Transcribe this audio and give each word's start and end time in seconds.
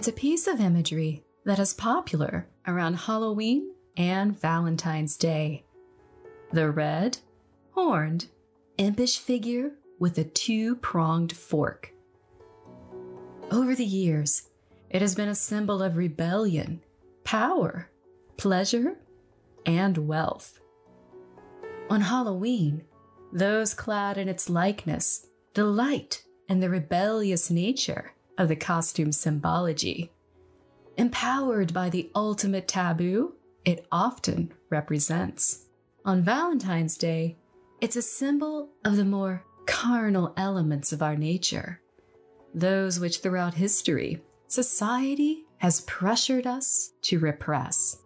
It's 0.00 0.08
a 0.08 0.12
piece 0.12 0.46
of 0.46 0.60
imagery 0.60 1.22
that 1.44 1.58
is 1.58 1.74
popular 1.74 2.48
around 2.66 2.94
Halloween 2.94 3.74
and 3.98 4.34
Valentine's 4.40 5.14
Day. 5.14 5.66
The 6.54 6.70
red, 6.70 7.18
horned, 7.72 8.28
impish 8.78 9.18
figure 9.18 9.72
with 9.98 10.16
a 10.16 10.24
two 10.24 10.76
pronged 10.76 11.36
fork. 11.36 11.92
Over 13.50 13.74
the 13.74 13.84
years, 13.84 14.48
it 14.88 15.02
has 15.02 15.14
been 15.14 15.28
a 15.28 15.34
symbol 15.34 15.82
of 15.82 15.98
rebellion, 15.98 16.80
power, 17.22 17.90
pleasure, 18.38 18.96
and 19.66 20.08
wealth. 20.08 20.60
On 21.90 22.00
Halloween, 22.00 22.84
those 23.34 23.74
clad 23.74 24.16
in 24.16 24.30
its 24.30 24.48
likeness 24.48 25.26
delight 25.52 26.24
in 26.48 26.60
the 26.60 26.70
rebellious 26.70 27.50
nature 27.50 28.14
of 28.40 28.48
the 28.48 28.56
costume 28.56 29.12
symbology. 29.12 30.10
Empowered 30.96 31.72
by 31.74 31.90
the 31.90 32.10
ultimate 32.16 32.66
taboo 32.66 33.34
it 33.66 33.86
often 33.92 34.50
represents. 34.70 35.66
On 36.06 36.22
Valentine's 36.22 36.96
Day, 36.96 37.36
it's 37.82 37.96
a 37.96 38.02
symbol 38.02 38.70
of 38.84 38.96
the 38.96 39.04
more 39.04 39.44
carnal 39.66 40.32
elements 40.38 40.90
of 40.90 41.02
our 41.02 41.16
nature, 41.16 41.82
those 42.54 42.98
which 42.98 43.20
throughout 43.20 43.54
history 43.54 44.22
society 44.48 45.44
has 45.58 45.82
pressured 45.82 46.46
us 46.46 46.92
to 47.02 47.18
repress. 47.18 47.98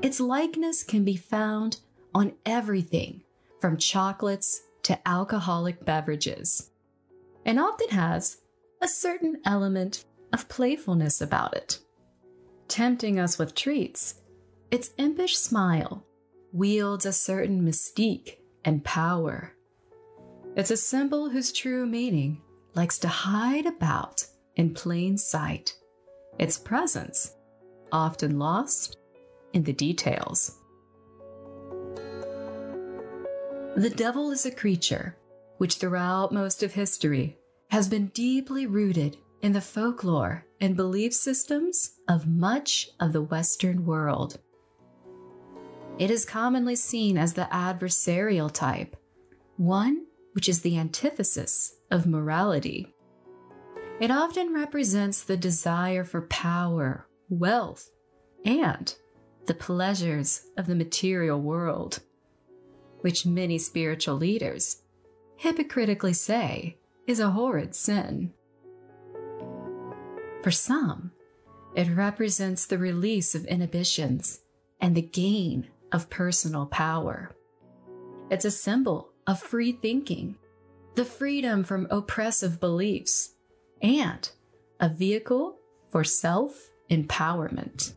Its 0.00 0.20
likeness 0.20 0.82
can 0.82 1.04
be 1.04 1.16
found 1.16 1.80
on 2.14 2.32
everything 2.46 3.22
from 3.60 3.76
chocolates 3.76 4.62
to 4.84 4.98
alcoholic 5.06 5.84
beverages, 5.84 6.70
and 7.48 7.58
often 7.58 7.88
has 7.88 8.42
a 8.82 8.86
certain 8.86 9.40
element 9.46 10.04
of 10.34 10.50
playfulness 10.50 11.22
about 11.22 11.56
it. 11.56 11.78
Tempting 12.68 13.18
us 13.18 13.38
with 13.38 13.54
treats, 13.54 14.20
its 14.70 14.90
impish 14.98 15.38
smile 15.38 16.04
wields 16.52 17.06
a 17.06 17.12
certain 17.12 17.62
mystique 17.62 18.36
and 18.66 18.84
power. 18.84 19.54
It's 20.56 20.70
a 20.70 20.76
symbol 20.76 21.30
whose 21.30 21.50
true 21.50 21.86
meaning 21.86 22.42
likes 22.74 22.98
to 22.98 23.08
hide 23.08 23.64
about 23.64 24.26
in 24.56 24.74
plain 24.74 25.16
sight, 25.16 25.74
its 26.38 26.58
presence 26.58 27.34
often 27.90 28.38
lost 28.38 28.98
in 29.54 29.62
the 29.62 29.72
details. 29.72 30.58
The 33.74 33.92
devil 33.96 34.32
is 34.32 34.44
a 34.44 34.50
creature 34.50 35.16
which, 35.58 35.76
throughout 35.76 36.32
most 36.32 36.62
of 36.62 36.72
history, 36.74 37.37
has 37.68 37.88
been 37.88 38.06
deeply 38.08 38.66
rooted 38.66 39.16
in 39.42 39.52
the 39.52 39.60
folklore 39.60 40.44
and 40.60 40.76
belief 40.76 41.12
systems 41.14 41.92
of 42.08 42.26
much 42.26 42.88
of 42.98 43.12
the 43.12 43.22
Western 43.22 43.84
world. 43.84 44.38
It 45.98 46.10
is 46.10 46.24
commonly 46.24 46.76
seen 46.76 47.18
as 47.18 47.34
the 47.34 47.48
adversarial 47.52 48.52
type, 48.52 48.96
one 49.56 50.06
which 50.32 50.48
is 50.48 50.60
the 50.62 50.78
antithesis 50.78 51.74
of 51.90 52.06
morality. 52.06 52.94
It 54.00 54.10
often 54.10 54.54
represents 54.54 55.22
the 55.22 55.36
desire 55.36 56.04
for 56.04 56.22
power, 56.22 57.06
wealth, 57.28 57.90
and 58.44 58.94
the 59.46 59.54
pleasures 59.54 60.46
of 60.56 60.66
the 60.66 60.74
material 60.74 61.40
world, 61.40 62.00
which 63.00 63.26
many 63.26 63.58
spiritual 63.58 64.14
leaders 64.14 64.82
hypocritically 65.36 66.12
say 66.12 66.77
is 67.08 67.20
a 67.20 67.30
horrid 67.30 67.74
sin. 67.74 68.30
For 70.42 70.50
some, 70.50 71.10
it 71.74 71.88
represents 71.88 72.66
the 72.66 72.76
release 72.76 73.34
of 73.34 73.46
inhibitions 73.46 74.40
and 74.78 74.94
the 74.94 75.02
gain 75.02 75.68
of 75.90 76.10
personal 76.10 76.66
power. 76.66 77.34
It's 78.30 78.44
a 78.44 78.50
symbol 78.50 79.08
of 79.26 79.40
free 79.40 79.72
thinking, 79.72 80.36
the 80.96 81.04
freedom 81.04 81.64
from 81.64 81.88
oppressive 81.90 82.60
beliefs, 82.60 83.34
and 83.80 84.30
a 84.78 84.90
vehicle 84.90 85.56
for 85.88 86.04
self 86.04 86.70
empowerment. 86.90 87.94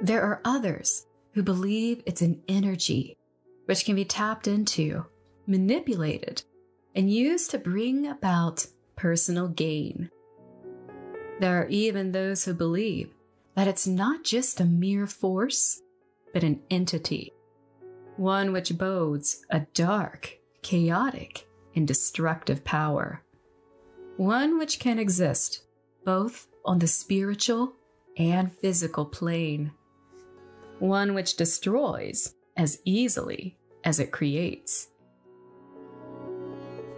There 0.00 0.22
are 0.22 0.40
others 0.44 1.06
who 1.34 1.42
believe 1.42 2.02
it's 2.06 2.22
an 2.22 2.40
energy 2.48 3.16
which 3.66 3.84
can 3.84 3.96
be 3.96 4.04
tapped 4.04 4.46
into, 4.46 5.04
manipulated, 5.46 6.42
and 6.94 7.12
used 7.12 7.50
to 7.50 7.58
bring 7.58 8.06
about 8.06 8.66
personal 8.96 9.48
gain. 9.48 10.10
There 11.40 11.60
are 11.60 11.68
even 11.68 12.12
those 12.12 12.44
who 12.44 12.54
believe 12.54 13.10
that 13.56 13.66
it's 13.66 13.86
not 13.86 14.24
just 14.24 14.60
a 14.60 14.64
mere 14.64 15.06
force, 15.06 15.80
but 16.32 16.44
an 16.44 16.60
entity, 16.70 17.32
one 18.16 18.52
which 18.52 18.76
bodes 18.76 19.44
a 19.50 19.60
dark, 19.74 20.38
chaotic, 20.62 21.46
and 21.74 21.86
destructive 21.86 22.64
power, 22.64 23.22
one 24.16 24.58
which 24.58 24.78
can 24.78 24.98
exist 24.98 25.62
both 26.04 26.46
on 26.64 26.78
the 26.78 26.86
spiritual 26.86 27.72
and 28.16 28.52
physical 28.52 29.04
plane 29.04 29.72
one 30.84 31.14
which 31.14 31.36
destroys 31.36 32.34
as 32.56 32.78
easily 32.84 33.56
as 33.84 33.98
it 33.98 34.12
creates. 34.12 34.88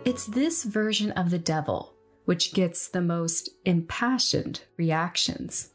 It's 0.04 0.26
this 0.26 0.64
version 0.64 1.12
of 1.12 1.30
the 1.30 1.38
devil 1.38 1.94
which 2.24 2.52
gets 2.52 2.88
the 2.88 3.00
most 3.00 3.48
impassioned 3.64 4.62
reactions. 4.76 5.70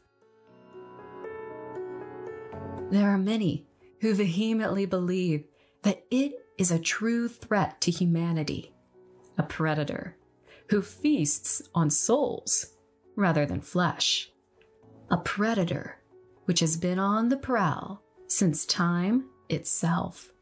There 2.90 3.08
are 3.08 3.18
many 3.18 3.66
who 4.02 4.14
vehemently 4.14 4.84
believe 4.84 5.44
that 5.82 6.04
it 6.10 6.32
is 6.58 6.70
a 6.70 6.78
true 6.78 7.28
threat 7.28 7.80
to 7.80 7.90
humanity, 7.90 8.74
a 9.38 9.42
predator 9.42 10.16
who 10.68 10.82
feasts 10.82 11.62
on 11.74 11.88
souls 11.88 12.74
rather 13.16 13.46
than 13.46 13.62
flesh, 13.62 14.30
a 15.10 15.16
predator 15.16 16.01
which 16.44 16.60
has 16.60 16.76
been 16.76 16.98
on 16.98 17.28
the 17.28 17.36
prowl 17.36 18.02
since 18.26 18.64
time 18.64 19.24
itself. 19.48 20.32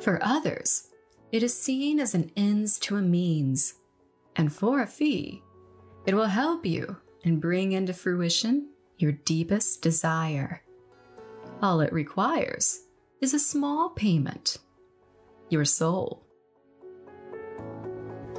For 0.00 0.18
others, 0.22 0.88
it 1.32 1.42
is 1.42 1.58
seen 1.58 1.98
as 1.98 2.14
an 2.14 2.30
ends 2.36 2.78
to 2.80 2.96
a 2.96 3.02
means, 3.02 3.74
and 4.36 4.52
for 4.52 4.80
a 4.80 4.86
fee, 4.86 5.42
it 6.06 6.14
will 6.14 6.26
help 6.26 6.64
you 6.64 6.96
and 7.24 7.40
bring 7.40 7.72
into 7.72 7.92
fruition 7.92 8.68
your 8.98 9.12
deepest 9.12 9.82
desire. 9.82 10.62
All 11.60 11.80
it 11.80 11.92
requires 11.92 12.84
is 13.20 13.34
a 13.34 13.38
small 13.38 13.90
payment 13.90 14.58
your 15.48 15.64
soul. 15.64 16.24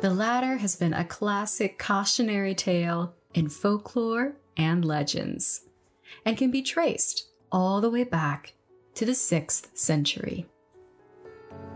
The 0.02 0.10
latter 0.10 0.58
has 0.58 0.76
been 0.76 0.94
a 0.94 1.06
classic 1.06 1.80
cautionary 1.80 2.54
tale 2.54 3.16
in 3.34 3.50
folklore 3.50 4.36
and 4.56 4.84
legends 4.86 5.67
and 6.26 6.38
can 6.38 6.52
be 6.52 6.62
traced 6.62 7.30
all 7.52 7.82
the 7.82 7.90
way 7.90 8.04
back 8.04 8.54
to 8.96 9.06
the 9.06 9.14
6th 9.14 9.78
century. 9.78 10.46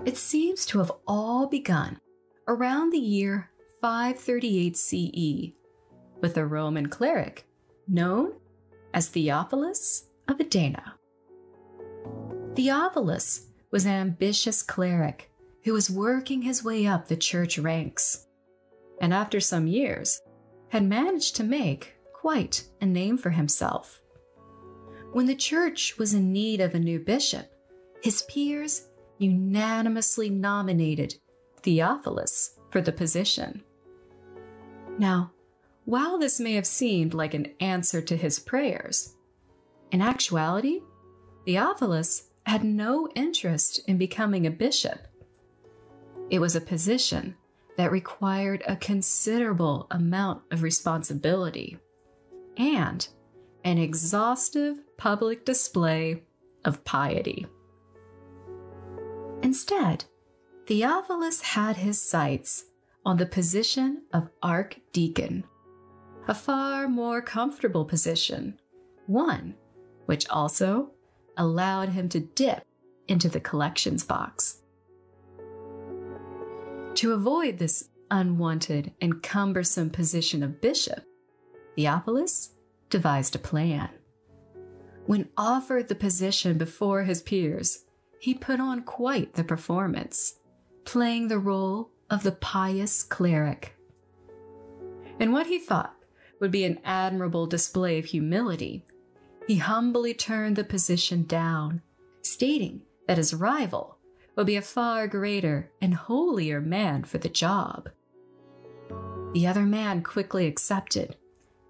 It 0.06 0.18
seems 0.18 0.66
to 0.68 0.80
have 0.80 0.92
all 1.08 1.48
begun 1.48 2.00
around 2.48 2.92
the 2.92 3.00
year 3.00 3.52
538 3.82 4.78
CE 4.78 5.54
with 6.22 6.38
a 6.38 6.46
Roman 6.46 6.88
cleric 6.88 7.46
known 7.88 8.34
as 8.94 9.10
Theophilus 9.10 10.06
of 10.28 10.40
Adana. 10.40 10.96
Theophilus 12.56 13.48
was 13.72 13.86
an 13.86 13.92
ambitious 13.92 14.62
cleric 14.62 15.32
who 15.64 15.74
was 15.74 15.90
working 15.90 16.42
his 16.42 16.64
way 16.64 16.86
up 16.86 17.08
the 17.08 17.16
church 17.16 17.58
ranks, 17.58 18.28
and 19.00 19.14
after 19.14 19.40
some 19.40 19.68
years 19.68 20.22
had 20.70 20.84
managed 20.84 21.36
to 21.36 21.44
make 21.44 21.96
quite 22.14 22.66
a 22.82 22.86
name 22.86 23.18
for 23.18 23.32
himself. 23.32 24.02
When 25.12 25.26
the 25.26 25.36
church 25.36 25.98
was 25.98 26.14
in 26.14 26.32
need 26.32 26.62
of 26.62 26.74
a 26.74 26.80
new 26.80 27.00
bishop, 27.00 27.52
his 28.02 28.22
peers 28.24 28.88
unanimously 29.18 30.30
nominated 30.30 31.16
Theophilus 31.62 32.58
for 32.70 32.82
the 32.82 32.94
position. 32.94 33.62
Now, 34.98 35.32
while 35.86 36.18
this 36.18 36.40
may 36.40 36.54
have 36.54 36.66
seemed 36.66 37.14
like 37.14 37.34
an 37.34 37.54
answer 37.60 38.02
to 38.02 38.16
his 38.16 38.40
prayers, 38.40 39.16
in 39.92 40.02
actuality, 40.02 40.80
Theophilus 41.46 42.30
had 42.46 42.64
no 42.64 43.10
interest 43.14 43.82
in 43.88 43.98
becoming 43.98 44.48
a 44.48 44.52
bishop. 44.52 45.08
It 46.30 46.40
was 46.40 46.56
a 46.56 46.62
position 46.62 47.36
that 47.76 47.92
required 47.92 48.64
a 48.66 48.78
considerable 48.78 49.88
amount 49.92 50.44
of 50.52 50.64
responsibility 50.64 51.78
and 52.56 53.06
an 53.64 53.78
exhaustive 53.78 54.78
public 55.02 55.44
display 55.46 56.22
of 56.64 56.86
piety. 56.86 57.48
Instead, 59.42 60.06
Theophilus 60.68 61.42
had 61.42 61.76
his 61.76 62.00
sights 62.00 62.66
on 63.04 63.18
the 63.18 63.26
position 63.26 64.04
of 64.14 64.30
archdeacon, 64.44 65.44
a 66.28 66.36
far 66.36 66.88
more 66.88 67.20
comfortable 67.20 67.84
position, 67.84 68.60
one 69.08 69.56
which 70.06 70.30
also 70.30 70.92
allowed 71.36 71.90
him 71.90 72.08
to 72.08 72.20
dip 72.20 72.64
into 73.08 73.28
the 73.28 73.40
collections 73.40 74.04
box. 74.04 74.62
To 76.94 77.14
avoid 77.14 77.58
this 77.58 77.90
unwanted 78.12 78.94
and 79.02 79.24
cumbersome 79.24 79.90
position 79.90 80.44
of 80.44 80.62
bishop, 80.62 81.04
Theophilus 81.76 82.52
devised 82.92 83.36
a 83.36 83.40
plan. 83.40 83.90
When 85.06 85.30
offered 85.38 85.88
the 85.88 85.96
position 85.96 86.58
before 86.58 87.04
his 87.04 87.22
peers, 87.22 87.86
he 88.20 88.34
put 88.34 88.60
on 88.60 88.84
quite 88.84 89.34
the 89.34 89.44
performance, 89.44 90.36
playing 90.86 91.28
the 91.28 91.40
role 91.40 91.90
of 92.10 92.24
the 92.24 92.32
pious 92.32 93.04
cleric. 93.04 93.76
In 95.20 95.32
what 95.32 95.48
he 95.48 95.60
thought 95.60 95.96
would 96.40 96.52
be 96.52 96.66
an 96.66 96.80
admirable 96.84 97.48
display 97.48 97.98
of 98.00 98.06
humility, 98.06 98.86
he 99.48 99.58
humbly 99.58 100.14
turned 100.14 100.56
the 100.56 100.64
position 100.64 101.24
down, 101.24 101.82
stating 102.22 102.84
that 103.08 103.18
his 103.18 103.34
rival 103.34 103.98
would 104.36 104.48
be 104.48 104.56
a 104.56 104.62
far 104.62 105.08
greater 105.08 105.72
and 105.82 105.94
holier 105.94 106.62
man 106.62 107.04
for 107.04 107.18
the 107.18 107.30
job. 107.30 107.90
The 109.34 109.48
other 109.48 109.64
man 109.64 110.04
quickly 110.04 110.48
accepted, 110.48 111.16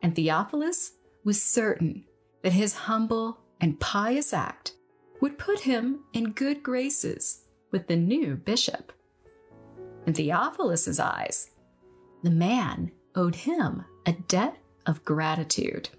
and 0.01 0.15
Theophilus 0.15 0.93
was 1.23 1.41
certain 1.41 2.05
that 2.43 2.53
his 2.53 2.73
humble 2.73 3.39
and 3.59 3.79
pious 3.79 4.33
act 4.33 4.73
would 5.21 5.37
put 5.37 5.61
him 5.61 5.99
in 6.13 6.31
good 6.31 6.63
graces 6.63 7.45
with 7.71 7.87
the 7.87 7.95
new 7.95 8.35
bishop. 8.35 8.91
In 10.05 10.13
Theophilus's 10.13 10.99
eyes, 10.99 11.51
the 12.23 12.31
man 12.31 12.91
owed 13.15 13.35
him 13.35 13.85
a 14.05 14.13
debt 14.13 14.57
of 14.85 15.05
gratitude. 15.05 15.89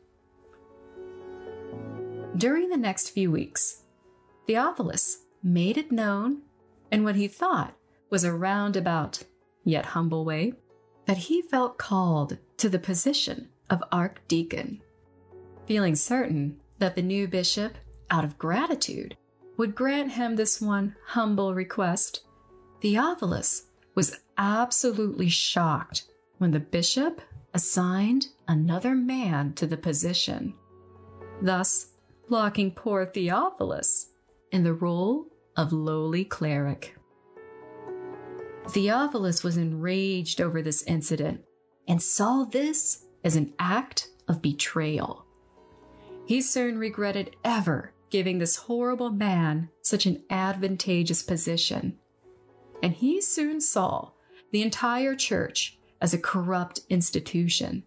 During 2.36 2.68
the 2.68 2.76
next 2.76 3.10
few 3.10 3.30
weeks, 3.30 3.82
Theophilus 4.46 5.24
made 5.42 5.78
it 5.78 5.92
known 5.92 6.42
in 6.90 7.04
what 7.04 7.16
he 7.16 7.28
thought 7.28 7.74
was 8.10 8.24
a 8.24 8.32
roundabout 8.32 9.22
yet 9.64 9.86
humble 9.86 10.24
way 10.24 10.54
that 11.06 11.16
he 11.16 11.42
felt 11.42 11.78
called 11.78 12.38
to 12.56 12.68
the 12.68 12.78
position 12.78 13.48
of 13.70 13.82
archdeacon, 13.92 14.81
feeling 15.66 15.94
certain 15.94 16.60
that 16.78 16.96
the 16.96 17.02
new 17.02 17.28
bishop, 17.28 17.76
out 18.10 18.24
of 18.24 18.38
gratitude, 18.38 19.16
would 19.56 19.74
grant 19.74 20.12
him 20.12 20.36
this 20.36 20.60
one 20.60 20.96
humble 21.06 21.54
request. 21.54 22.22
Theophilus 22.80 23.64
was 23.94 24.18
absolutely 24.38 25.28
shocked 25.28 26.04
when 26.38 26.50
the 26.50 26.60
bishop 26.60 27.20
assigned 27.54 28.28
another 28.48 28.94
man 28.94 29.52
to 29.54 29.66
the 29.66 29.76
position, 29.76 30.54
thus 31.40 31.88
locking 32.28 32.70
poor 32.72 33.06
Theophilus 33.06 34.08
in 34.50 34.64
the 34.64 34.74
role 34.74 35.26
of 35.56 35.72
lowly 35.72 36.24
cleric. 36.24 36.96
Theophilus 38.68 39.42
was 39.42 39.56
enraged 39.56 40.40
over 40.40 40.62
this 40.62 40.82
incident 40.84 41.42
and 41.86 42.02
saw 42.02 42.44
this 42.44 43.04
as 43.24 43.36
an 43.36 43.52
act 43.58 44.08
of 44.28 44.40
betrayal. 44.40 45.21
He 46.26 46.40
soon 46.40 46.78
regretted 46.78 47.36
ever 47.44 47.92
giving 48.10 48.38
this 48.38 48.56
horrible 48.56 49.10
man 49.10 49.70
such 49.80 50.06
an 50.06 50.22
advantageous 50.30 51.22
position, 51.22 51.98
and 52.82 52.92
he 52.92 53.20
soon 53.20 53.60
saw 53.60 54.10
the 54.50 54.62
entire 54.62 55.14
church 55.16 55.78
as 56.00 56.12
a 56.12 56.18
corrupt 56.18 56.80
institution 56.90 57.84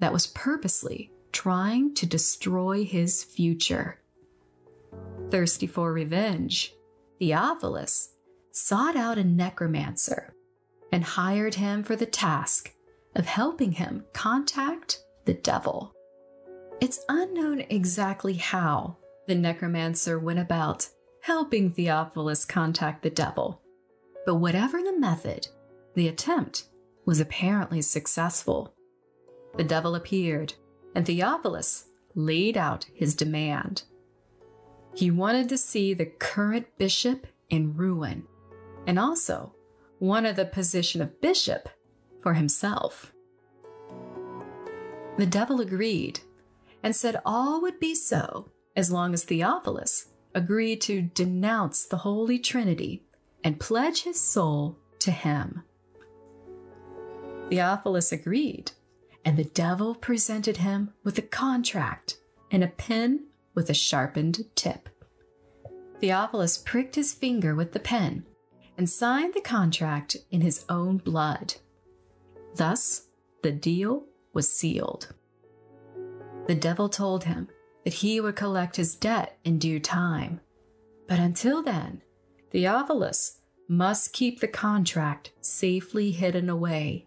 that 0.00 0.12
was 0.12 0.26
purposely 0.26 1.12
trying 1.32 1.94
to 1.94 2.06
destroy 2.06 2.84
his 2.84 3.22
future. 3.22 4.00
Thirsty 5.30 5.66
for 5.66 5.92
revenge, 5.92 6.74
Theophilus 7.18 8.14
sought 8.50 8.96
out 8.96 9.18
a 9.18 9.24
necromancer 9.24 10.34
and 10.90 11.04
hired 11.04 11.54
him 11.54 11.84
for 11.84 11.94
the 11.94 12.06
task 12.06 12.74
of 13.14 13.26
helping 13.26 13.72
him 13.72 14.04
contact 14.12 15.02
the 15.26 15.34
devil. 15.34 15.94
It's 16.80 17.04
unknown 17.08 17.64
exactly 17.70 18.34
how 18.34 18.98
the 19.26 19.34
necromancer 19.34 20.18
went 20.18 20.38
about 20.38 20.88
helping 21.22 21.72
Theophilus 21.72 22.44
contact 22.44 23.02
the 23.02 23.10
devil, 23.10 23.60
but 24.24 24.36
whatever 24.36 24.80
the 24.80 24.96
method, 24.96 25.48
the 25.94 26.06
attempt 26.06 26.68
was 27.04 27.18
apparently 27.18 27.82
successful. 27.82 28.74
The 29.56 29.64
devil 29.64 29.96
appeared, 29.96 30.54
and 30.94 31.04
Theophilus 31.04 31.88
laid 32.14 32.56
out 32.56 32.86
his 32.94 33.14
demand. 33.14 33.82
He 34.94 35.10
wanted 35.10 35.48
to 35.48 35.58
see 35.58 35.94
the 35.94 36.06
current 36.06 36.66
bishop 36.78 37.26
in 37.50 37.76
ruin 37.76 38.24
and 38.86 39.00
also 39.00 39.52
wanted 39.98 40.36
the 40.36 40.44
position 40.44 41.02
of 41.02 41.20
bishop 41.20 41.68
for 42.22 42.34
himself. 42.34 43.12
The 45.16 45.26
devil 45.26 45.60
agreed 45.60 46.20
and 46.88 46.96
said 46.96 47.20
all 47.26 47.60
would 47.60 47.78
be 47.78 47.94
so 47.94 48.50
as 48.74 48.90
long 48.90 49.12
as 49.12 49.22
Theophilus 49.22 50.06
agreed 50.34 50.80
to 50.80 51.02
denounce 51.02 51.84
the 51.84 51.98
Holy 51.98 52.38
Trinity 52.38 53.02
and 53.44 53.60
pledge 53.60 54.04
his 54.04 54.18
soul 54.18 54.78
to 55.00 55.10
him. 55.10 55.64
Theophilus 57.50 58.10
agreed, 58.10 58.72
and 59.22 59.36
the 59.36 59.44
devil 59.44 59.94
presented 59.94 60.56
him 60.56 60.94
with 61.04 61.18
a 61.18 61.28
contract 61.28 62.16
and 62.50 62.64
a 62.64 62.68
pen 62.68 63.26
with 63.52 63.68
a 63.68 63.74
sharpened 63.74 64.46
tip. 64.54 64.88
Theophilus 66.00 66.56
pricked 66.56 66.94
his 66.94 67.12
finger 67.12 67.54
with 67.54 67.72
the 67.72 67.80
pen 67.80 68.24
and 68.78 68.88
signed 68.88 69.34
the 69.34 69.42
contract 69.42 70.16
in 70.30 70.40
his 70.40 70.64
own 70.70 70.96
blood. 70.96 71.56
Thus, 72.54 73.08
the 73.42 73.52
deal 73.52 74.06
was 74.32 74.50
sealed. 74.50 75.12
The 76.48 76.54
devil 76.54 76.88
told 76.88 77.24
him 77.24 77.48
that 77.84 77.92
he 77.92 78.20
would 78.20 78.34
collect 78.34 78.76
his 78.76 78.96
debt 78.96 79.38
in 79.44 79.58
due 79.58 79.78
time. 79.78 80.40
But 81.06 81.18
until 81.18 81.62
then, 81.62 82.02
Theophilus 82.50 83.40
must 83.68 84.14
keep 84.14 84.40
the 84.40 84.48
contract 84.48 85.32
safely 85.42 86.10
hidden 86.10 86.48
away. 86.48 87.06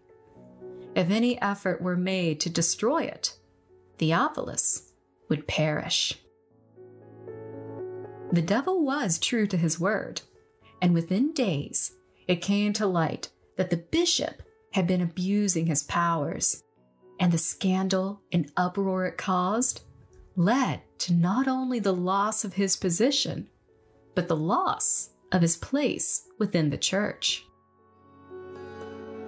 If 0.94 1.10
any 1.10 1.42
effort 1.42 1.82
were 1.82 1.96
made 1.96 2.40
to 2.40 2.50
destroy 2.50 3.02
it, 3.02 3.36
Theophilus 3.98 4.92
would 5.28 5.48
perish. 5.48 6.20
The 8.30 8.42
devil 8.42 8.84
was 8.84 9.18
true 9.18 9.48
to 9.48 9.56
his 9.56 9.80
word, 9.80 10.22
and 10.80 10.94
within 10.94 11.32
days 11.32 11.96
it 12.28 12.36
came 12.36 12.72
to 12.74 12.86
light 12.86 13.30
that 13.56 13.70
the 13.70 13.76
bishop 13.76 14.42
had 14.72 14.86
been 14.86 15.00
abusing 15.00 15.66
his 15.66 15.82
powers, 15.82 16.62
and 17.22 17.30
the 17.30 17.38
scandal 17.38 18.20
and 18.32 18.50
uproar 18.56 19.06
it 19.06 19.16
caused 19.16 19.82
led 20.34 20.82
to 20.98 21.14
not 21.14 21.46
only 21.46 21.78
the 21.78 21.94
loss 21.94 22.44
of 22.44 22.54
his 22.54 22.74
position, 22.76 23.48
but 24.16 24.26
the 24.26 24.36
loss 24.36 25.10
of 25.30 25.40
his 25.40 25.56
place 25.56 26.26
within 26.40 26.70
the 26.70 26.76
church. 26.76 27.46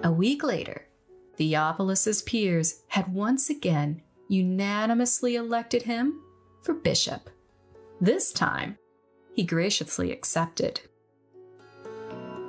A 0.03 0.11
week 0.11 0.43
later, 0.43 0.85
Theophilus's 1.37 2.21
peers 2.23 2.81
had 2.89 3.13
once 3.13 3.49
again 3.49 4.01
unanimously 4.27 5.35
elected 5.35 5.83
him 5.83 6.19
for 6.63 6.73
bishop. 6.73 7.29
This 8.01 8.33
time, 8.33 8.77
he 9.33 9.43
graciously 9.43 10.11
accepted. 10.11 10.81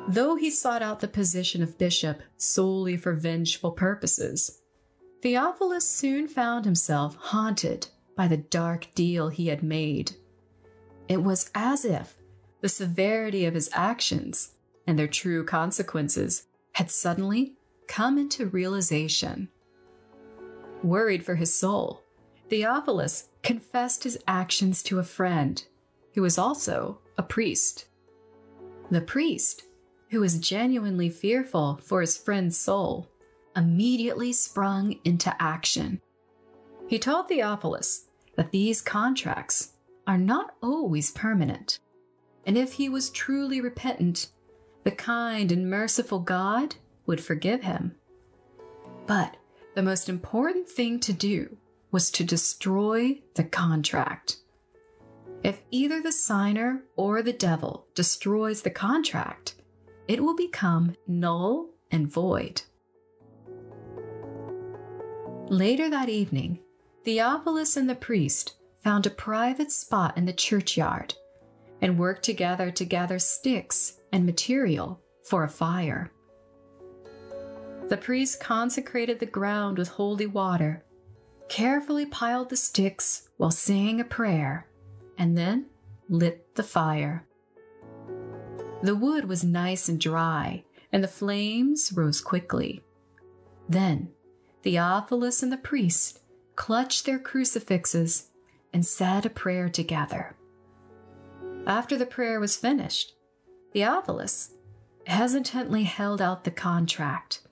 Though 0.09 0.35
he 0.35 0.50
sought 0.50 0.83
out 0.83 0.99
the 0.99 1.09
position 1.09 1.62
of 1.62 1.79
bishop 1.79 2.21
solely 2.37 2.97
for 2.97 3.12
vengeful 3.12 3.71
purposes, 3.71 4.62
Theophilus 5.26 5.85
soon 5.85 6.28
found 6.28 6.64
himself 6.64 7.16
haunted 7.16 7.88
by 8.14 8.28
the 8.28 8.37
dark 8.37 8.87
deal 8.95 9.28
he 9.28 9.49
had 9.49 9.61
made. 9.61 10.12
It 11.09 11.21
was 11.21 11.50
as 11.52 11.85
if 11.85 12.16
the 12.61 12.68
severity 12.68 13.45
of 13.45 13.54
his 13.54 13.68
actions 13.73 14.52
and 14.87 14.97
their 14.97 15.09
true 15.09 15.45
consequences 15.45 16.47
had 16.75 16.92
suddenly 16.92 17.54
come 17.88 18.18
into 18.18 18.47
realization. 18.47 19.49
Worried 20.85 21.25
for 21.25 21.35
his 21.35 21.52
soul, 21.52 22.04
Theophilus 22.49 23.26
confessed 23.42 24.04
his 24.04 24.23
actions 24.28 24.80
to 24.85 25.00
a 25.00 25.02
friend 25.02 25.64
who 26.14 26.23
was 26.23 26.38
also 26.38 27.00
a 27.18 27.25
priest. 27.25 27.88
The 28.92 29.00
priest, 29.00 29.64
who 30.11 30.21
was 30.21 30.38
genuinely 30.38 31.11
fearful 31.11 31.80
for 31.83 32.00
his 32.00 32.16
friend's 32.16 32.56
soul, 32.56 33.11
immediately 33.57 34.33
sprung 34.33 34.99
into 35.05 35.35
action. 35.43 36.01
He 36.87 36.99
told 36.99 37.29
Theophilus 37.29 38.07
that 38.37 38.53
these 38.53 38.81
contracts 38.81 39.73
are 40.07 40.19
not 40.19 40.55
always 40.63 41.11
permanent, 41.11 41.81
and 42.45 42.57
if 42.57 42.75
he 42.75 42.89
was 42.89 43.11
truly 43.11 43.61
repentant, 43.61 44.29
the 44.85 44.93
kind 44.93 45.51
and 45.51 45.69
merciful 45.69 46.21
God 46.21 46.77
would 47.07 47.21
forgive 47.21 47.63
him. 47.63 47.97
But 49.07 49.37
the 49.75 49.83
most 49.83 50.09
important 50.09 50.69
thing 50.69 51.01
to 51.01 51.13
do 51.13 51.57
was 51.91 52.11
to 52.13 52.25
destroy 52.25 53.21
the 53.35 53.45
contract. 53.45 54.37
If 55.43 55.63
either 55.71 56.01
the 56.01 56.13
signer 56.13 56.83
or 56.97 57.23
the 57.23 57.33
devil 57.33 57.87
destroys 57.95 58.63
the 58.63 58.71
contract, 58.71 59.55
it 60.09 60.23
will 60.23 60.37
become 60.37 60.95
null 61.07 61.71
and 61.91 62.09
void. 62.09 62.63
Later 65.49 65.88
that 65.91 66.09
evening, 66.09 66.59
Theophilus 67.05 67.76
and 67.76 67.88
the 67.88 67.95
priest 67.95 68.57
found 68.83 69.07
a 69.07 69.11
private 69.11 69.71
spot 69.71 70.17
in 70.19 70.26
the 70.26 70.33
churchyard 70.33 71.15
and 71.81 71.99
worked 71.99 72.25
together 72.25 72.73
to 72.73 72.85
gather 72.85 73.21
sticks 73.21 74.00
and 74.12 74.26
material 74.26 75.00
for 75.23 75.45
a 75.45 75.49
fire. 75.49 76.11
The 77.88 77.97
priest 77.97 78.41
consecrated 78.41 79.21
the 79.21 79.26
ground 79.26 79.79
with 79.79 79.87
holy 79.87 80.26
water, 80.26 80.85
carefully 81.49 82.07
piled 82.07 82.49
the 82.49 82.57
sticks 82.57 83.29
while 83.37 83.53
saying 83.53 84.00
a 84.00 84.05
prayer, 84.05 84.67
and 85.17 85.38
then 85.38 85.67
lit 86.09 86.57
the 86.57 86.65
fire. 86.65 87.25
The 88.83 88.97
wood 88.97 89.26
was 89.26 89.45
nice 89.45 89.88
and 89.88 90.00
dry, 90.00 90.65
and 90.91 91.05
the 91.05 91.09
flames 91.09 91.93
rose 91.95 92.21
quickly. 92.21 92.83
Then 93.69 94.11
Theophilus 94.66 95.44
and 95.44 95.52
the 95.52 95.58
priest 95.58 96.18
clutched 96.56 97.06
their 97.06 97.20
crucifixes 97.20 98.30
and 98.73 98.85
said 98.85 99.25
a 99.25 99.30
prayer 99.30 99.68
together. 99.68 100.35
After 101.68 101.96
the 101.96 102.04
prayer 102.04 102.40
was 102.40 102.56
finished, 102.56 103.14
Theophilus 103.73 104.54
hesitantly 105.06 105.85
held 105.85 106.20
out 106.20 106.42
the 106.42 106.50
contract, 106.50 107.42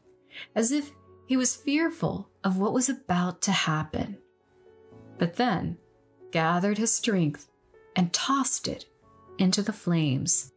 as 0.57 0.73
if 0.73 0.91
he 1.27 1.37
was 1.37 1.55
fearful 1.55 2.31
of 2.43 2.59
what 2.59 2.73
was 2.73 2.89
about 2.89 3.41
to 3.43 3.53
happen, 3.53 4.19
but 5.17 5.37
then 5.37 5.79
gathered 6.33 6.79
his 6.79 6.93
strength 6.93 7.47
and 7.95 8.13
tossed 8.13 8.67
it 8.67 8.87
into 9.39 9.63
the 9.63 9.73
flames. 9.73 10.51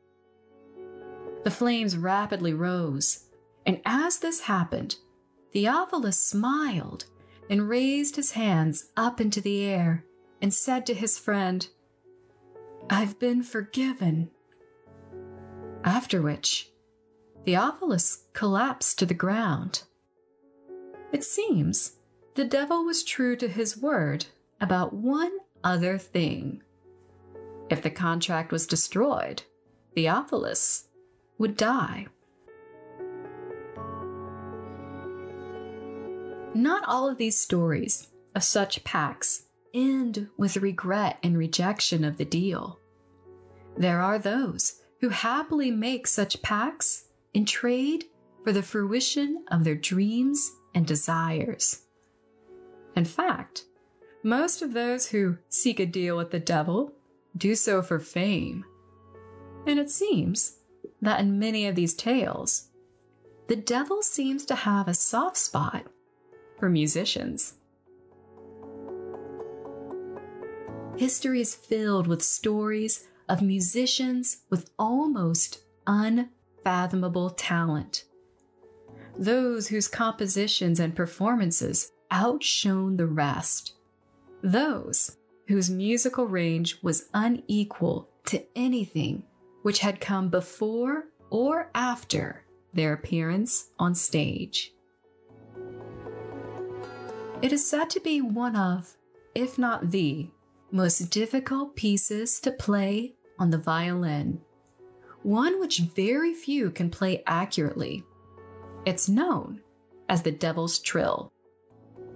The 1.43 1.51
flames 1.51 1.95
rapidly 1.95 2.55
rose, 2.55 3.25
and 3.63 3.79
as 3.85 4.17
this 4.17 4.39
happened, 4.39 4.95
Theophilus 5.57 6.19
smiled 6.19 7.05
and 7.49 7.67
raised 7.67 8.15
his 8.15 8.33
hands 8.33 8.91
up 8.95 9.19
into 9.19 9.41
the 9.41 9.63
air 9.63 10.05
and 10.39 10.53
said 10.53 10.85
to 10.85 10.93
his 10.93 11.17
friend, 11.17 11.67
I've 12.91 13.17
been 13.17 13.41
forgiven. 13.41 14.29
After 15.83 16.21
which, 16.21 16.69
Theophilus 17.43 18.25
collapsed 18.33 18.99
to 18.99 19.07
the 19.07 19.15
ground. 19.15 19.81
It 21.11 21.23
seems 21.23 21.93
the 22.35 22.45
devil 22.45 22.85
was 22.85 23.03
true 23.03 23.35
to 23.37 23.47
his 23.47 23.75
word 23.75 24.27
about 24.61 24.93
one 24.93 25.39
other 25.63 25.97
thing. 25.97 26.61
If 27.71 27.81
the 27.81 27.89
contract 27.89 28.51
was 28.51 28.67
destroyed, 28.67 29.41
Theophilus 29.95 30.89
would 31.39 31.57
die. 31.57 32.05
Not 36.57 36.83
all 36.87 37.07
of 37.07 37.19
these 37.19 37.39
stories 37.39 38.07
of 38.33 38.43
such 38.43 38.83
pacts 38.83 39.43
end 39.75 40.27
with 40.37 40.57
regret 40.57 41.19
and 41.21 41.37
rejection 41.37 42.03
of 42.03 42.17
the 42.17 42.25
deal. 42.25 42.79
There 43.77 44.01
are 44.01 44.17
those 44.17 44.81
who 44.99 45.09
happily 45.09 45.69
make 45.69 46.07
such 46.07 46.41
pacts 46.41 47.09
in 47.31 47.45
trade 47.45 48.05
for 48.43 48.51
the 48.51 48.63
fruition 48.63 49.45
of 49.49 49.65
their 49.65 49.75
dreams 49.75 50.51
and 50.73 50.87
desires. 50.87 51.83
In 52.95 53.05
fact, 53.05 53.65
most 54.23 54.63
of 54.63 54.73
those 54.73 55.09
who 55.09 55.37
seek 55.49 55.79
a 55.79 55.85
deal 55.85 56.17
with 56.17 56.31
the 56.31 56.39
devil 56.39 56.91
do 57.37 57.53
so 57.53 57.83
for 57.83 57.99
fame. 57.99 58.65
And 59.67 59.77
it 59.77 59.91
seems 59.91 60.57
that 61.03 61.19
in 61.19 61.37
many 61.37 61.67
of 61.67 61.75
these 61.75 61.93
tales, 61.93 62.69
the 63.47 63.55
devil 63.55 64.01
seems 64.01 64.43
to 64.45 64.55
have 64.55 64.87
a 64.87 64.95
soft 64.95 65.37
spot 65.37 65.85
for 66.59 66.69
musicians. 66.69 67.55
History 70.97 71.41
is 71.41 71.53
filled 71.53 72.07
with 72.07 72.23
stories 72.23 73.07
of 73.29 73.41
musicians 73.41 74.37
with 74.49 74.71
almost 74.79 75.59
unfathomable 75.85 77.29
talent. 77.29 78.05
Those 79.17 79.67
whose 79.67 79.87
compositions 79.87 80.79
and 80.79 80.95
performances 80.95 81.91
outshone 82.09 82.97
the 82.97 83.07
rest. 83.07 83.73
Those 84.41 85.17
whose 85.47 85.69
musical 85.69 86.27
range 86.27 86.77
was 86.81 87.09
unequal 87.13 88.09
to 88.25 88.43
anything 88.55 89.23
which 89.61 89.79
had 89.79 89.99
come 89.99 90.29
before 90.29 91.05
or 91.29 91.69
after 91.75 92.43
their 92.73 92.93
appearance 92.93 93.69
on 93.79 93.93
stage. 93.95 94.73
It 97.39 97.53
is 97.53 97.70
said 97.70 97.91
to 97.91 98.00
be 98.00 98.20
one 98.20 98.56
of, 98.56 98.98
if 99.36 99.60
not 99.60 99.91
the, 99.91 100.32
most 100.72 101.12
difficult 101.12 101.75
pieces 101.75 102.39
to 102.39 102.51
play 102.51 103.13
on 103.38 103.51
the 103.51 103.60
violin, 103.60 104.41
one 105.22 105.60
which 105.60 105.82
very 105.82 106.34
few 106.34 106.72
can 106.72 106.89
play 106.89 107.22
accurately. 107.27 108.03
It's 108.86 109.08
known 109.08 109.62
as 110.10 110.24
the 110.24 110.32
Devil's 110.32 110.79
Trill, 110.79 111.32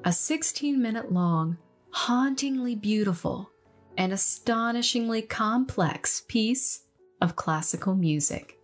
a 0.03 0.11
16 0.11 0.81
minute 0.81 1.11
long, 1.11 1.57
hauntingly 1.91 2.73
beautiful, 2.75 3.51
and 3.97 4.11
astonishingly 4.11 5.21
complex 5.21 6.23
piece 6.27 6.85
of 7.21 7.35
classical 7.35 7.93
music. 7.93 8.57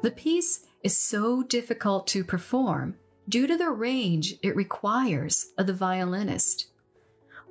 The 0.00 0.10
piece 0.10 0.64
is 0.82 0.96
so 0.96 1.42
difficult 1.42 2.06
to 2.08 2.24
perform 2.24 2.96
due 3.28 3.46
to 3.46 3.56
the 3.56 3.70
range 3.70 4.34
it 4.42 4.56
requires 4.56 5.52
of 5.58 5.66
the 5.66 5.72
violinist, 5.72 6.68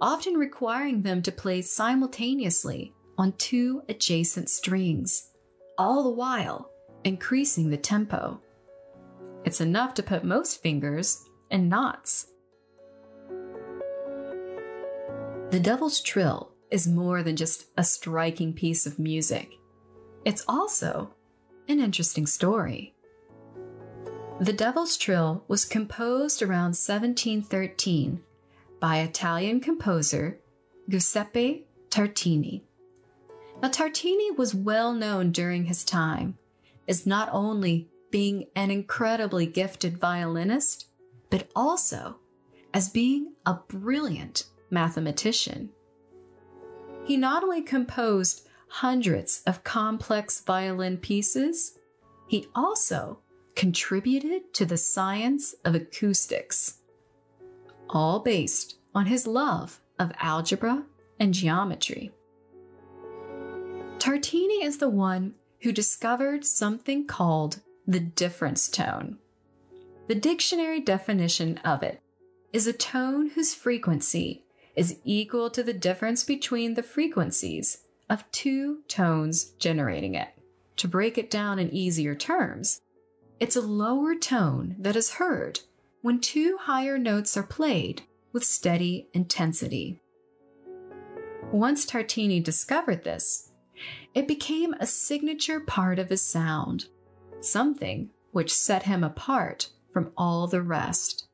often 0.01 0.35
requiring 0.35 1.01
them 1.01 1.21
to 1.21 1.31
play 1.31 1.61
simultaneously 1.61 2.93
on 3.17 3.33
two 3.33 3.81
adjacent 3.89 4.49
strings, 4.49 5.31
all 5.77 6.03
the 6.03 6.09
while 6.09 6.69
increasing 7.03 7.69
the 7.69 7.77
tempo. 7.77 8.39
It's 9.45 9.61
enough 9.61 9.93
to 9.95 10.03
put 10.03 10.23
most 10.23 10.61
fingers 10.61 11.23
in 11.51 11.69
knots. 11.69 12.27
The 15.49 15.59
Devil's 15.59 16.01
Trill 16.01 16.51
is 16.71 16.87
more 16.87 17.21
than 17.21 17.35
just 17.35 17.65
a 17.77 17.83
striking 17.83 18.53
piece 18.53 18.85
of 18.87 18.97
music. 18.97 19.51
It's 20.25 20.43
also 20.47 21.13
an 21.67 21.79
interesting 21.79 22.25
story. 22.25 22.92
The 24.39 24.51
Devil's 24.51 24.97
Trill 24.97 25.43
was 25.47 25.63
composed 25.63 26.41
around 26.41 26.75
1713 26.75 28.21
by 28.79 28.97
Italian 28.97 29.59
composer 29.59 30.39
Giuseppe 30.89 31.65
Tartini. 31.89 32.63
Now, 33.61 33.69
Tartini 33.69 34.35
was 34.35 34.55
well 34.55 34.91
known 34.91 35.31
during 35.31 35.65
his 35.65 35.85
time 35.85 36.37
as 36.87 37.05
not 37.05 37.29
only 37.31 37.87
being 38.09 38.47
an 38.55 38.71
incredibly 38.71 39.45
gifted 39.45 39.99
violinist, 39.99 40.87
but 41.29 41.47
also 41.55 42.17
as 42.73 42.89
being 42.89 43.33
a 43.45 43.59
brilliant 43.67 44.45
mathematician. 44.69 45.69
He 47.05 47.17
not 47.17 47.43
only 47.43 47.61
composed 47.61 48.47
hundreds 48.67 49.43
of 49.45 49.63
complex 49.63 50.41
violin 50.41 50.97
pieces, 50.97 51.77
he 52.27 52.47
also 52.55 53.19
contributed 53.55 54.53
to 54.53 54.65
the 54.65 54.77
science 54.77 55.53
of 55.65 55.75
acoustics, 55.75 56.79
all 57.89 58.19
based 58.19 58.77
on 58.95 59.05
his 59.05 59.27
love 59.27 59.79
of 59.99 60.11
algebra 60.19 60.83
and 61.19 61.33
geometry. 61.33 62.11
Tartini 63.99 64.63
is 64.63 64.79
the 64.79 64.89
one 64.89 65.35
who 65.61 65.71
discovered 65.71 66.43
something 66.43 67.05
called 67.05 67.61
the 67.87 67.99
difference 67.99 68.67
tone. 68.67 69.17
The 70.07 70.15
dictionary 70.15 70.81
definition 70.81 71.57
of 71.59 71.83
it 71.83 72.01
is 72.51 72.67
a 72.67 72.73
tone 72.73 73.29
whose 73.29 73.53
frequency 73.53 74.43
is 74.75 74.97
equal 75.05 75.49
to 75.51 75.63
the 75.63 75.73
difference 75.73 76.23
between 76.23 76.73
the 76.73 76.83
frequencies 76.83 77.83
of 78.09 78.29
two 78.31 78.79
tones 78.87 79.45
generating 79.59 80.15
it. 80.15 80.29
To 80.77 80.87
break 80.87 81.17
it 81.17 81.29
down 81.29 81.59
in 81.59 81.73
easier 81.73 82.15
terms, 82.15 82.81
it's 83.39 83.55
a 83.55 83.61
lower 83.61 84.15
tone 84.15 84.75
that 84.79 84.95
is 84.95 85.13
heard 85.13 85.59
when 86.01 86.19
two 86.19 86.57
higher 86.61 86.97
notes 86.97 87.35
are 87.37 87.43
played 87.43 88.03
with 88.31 88.43
steady 88.43 89.07
intensity. 89.13 90.01
Once 91.51 91.85
Tartini 91.85 92.43
discovered 92.43 93.03
this, 93.03 93.51
it 94.13 94.27
became 94.27 94.73
a 94.73 94.85
signature 94.85 95.59
part 95.59 95.99
of 95.99 96.09
his 96.09 96.21
sound, 96.21 96.85
something 97.39 98.09
which 98.31 98.53
set 98.53 98.83
him 98.83 99.03
apart 99.03 99.69
from 99.91 100.11
all 100.17 100.47
the 100.47 100.61
rest. 100.61 101.27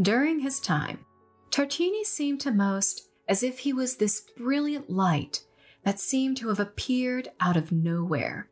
During 0.00 0.40
his 0.40 0.58
time, 0.58 1.04
Tartini 1.50 2.04
seemed 2.04 2.40
to 2.40 2.50
most 2.50 3.08
as 3.28 3.42
if 3.42 3.60
he 3.60 3.72
was 3.72 3.96
this 3.96 4.22
brilliant 4.36 4.90
light 4.90 5.44
that 5.84 6.00
seemed 6.00 6.36
to 6.38 6.48
have 6.48 6.60
appeared 6.60 7.28
out 7.40 7.56
of 7.56 7.70
nowhere. 7.70 8.48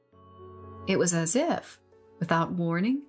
It 0.86 0.98
was 0.98 1.14
as 1.14 1.36
if, 1.36 1.78
without 2.18 2.52
warning, 2.52 3.02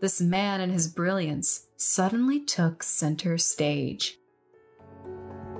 this 0.00 0.20
man 0.20 0.60
and 0.60 0.72
his 0.72 0.88
brilliance 0.88 1.66
suddenly 1.76 2.40
took 2.40 2.82
center 2.82 3.38
stage. 3.38 4.18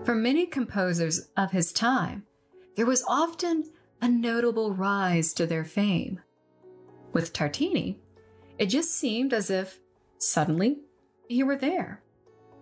For 0.05 0.15
many 0.15 0.47
composers 0.47 1.29
of 1.37 1.51
his 1.51 1.73
time, 1.73 2.25
there 2.77 2.87
was 2.87 3.05
often 3.07 3.71
a 4.01 4.09
notable 4.09 4.73
rise 4.73 5.33
to 5.35 5.47
their 5.47 5.65
fame. 5.65 6.21
With 7.13 7.33
Tartini, 7.33 7.99
it 8.59 8.67
just 8.67 8.95
seemed 8.95 9.33
as 9.33 9.51
if 9.51 9.81
suddenly 10.19 10.79
he 11.29 11.43
were 11.43 11.57
there, 11.57 12.03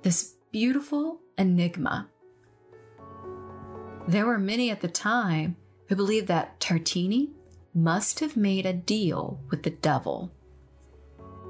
this 0.02 0.34
beautiful 0.50 1.20
enigma. 1.38 2.08
There 4.08 4.26
were 4.26 4.38
many 4.38 4.70
at 4.70 4.80
the 4.80 4.88
time 4.88 5.56
who 5.88 5.96
believed 5.96 6.28
that 6.28 6.58
Tartini 6.60 7.30
must 7.76 8.20
have 8.20 8.36
made 8.36 8.64
a 8.64 8.72
deal 8.72 9.38
with 9.50 9.62
the 9.62 9.70
devil. 9.70 10.32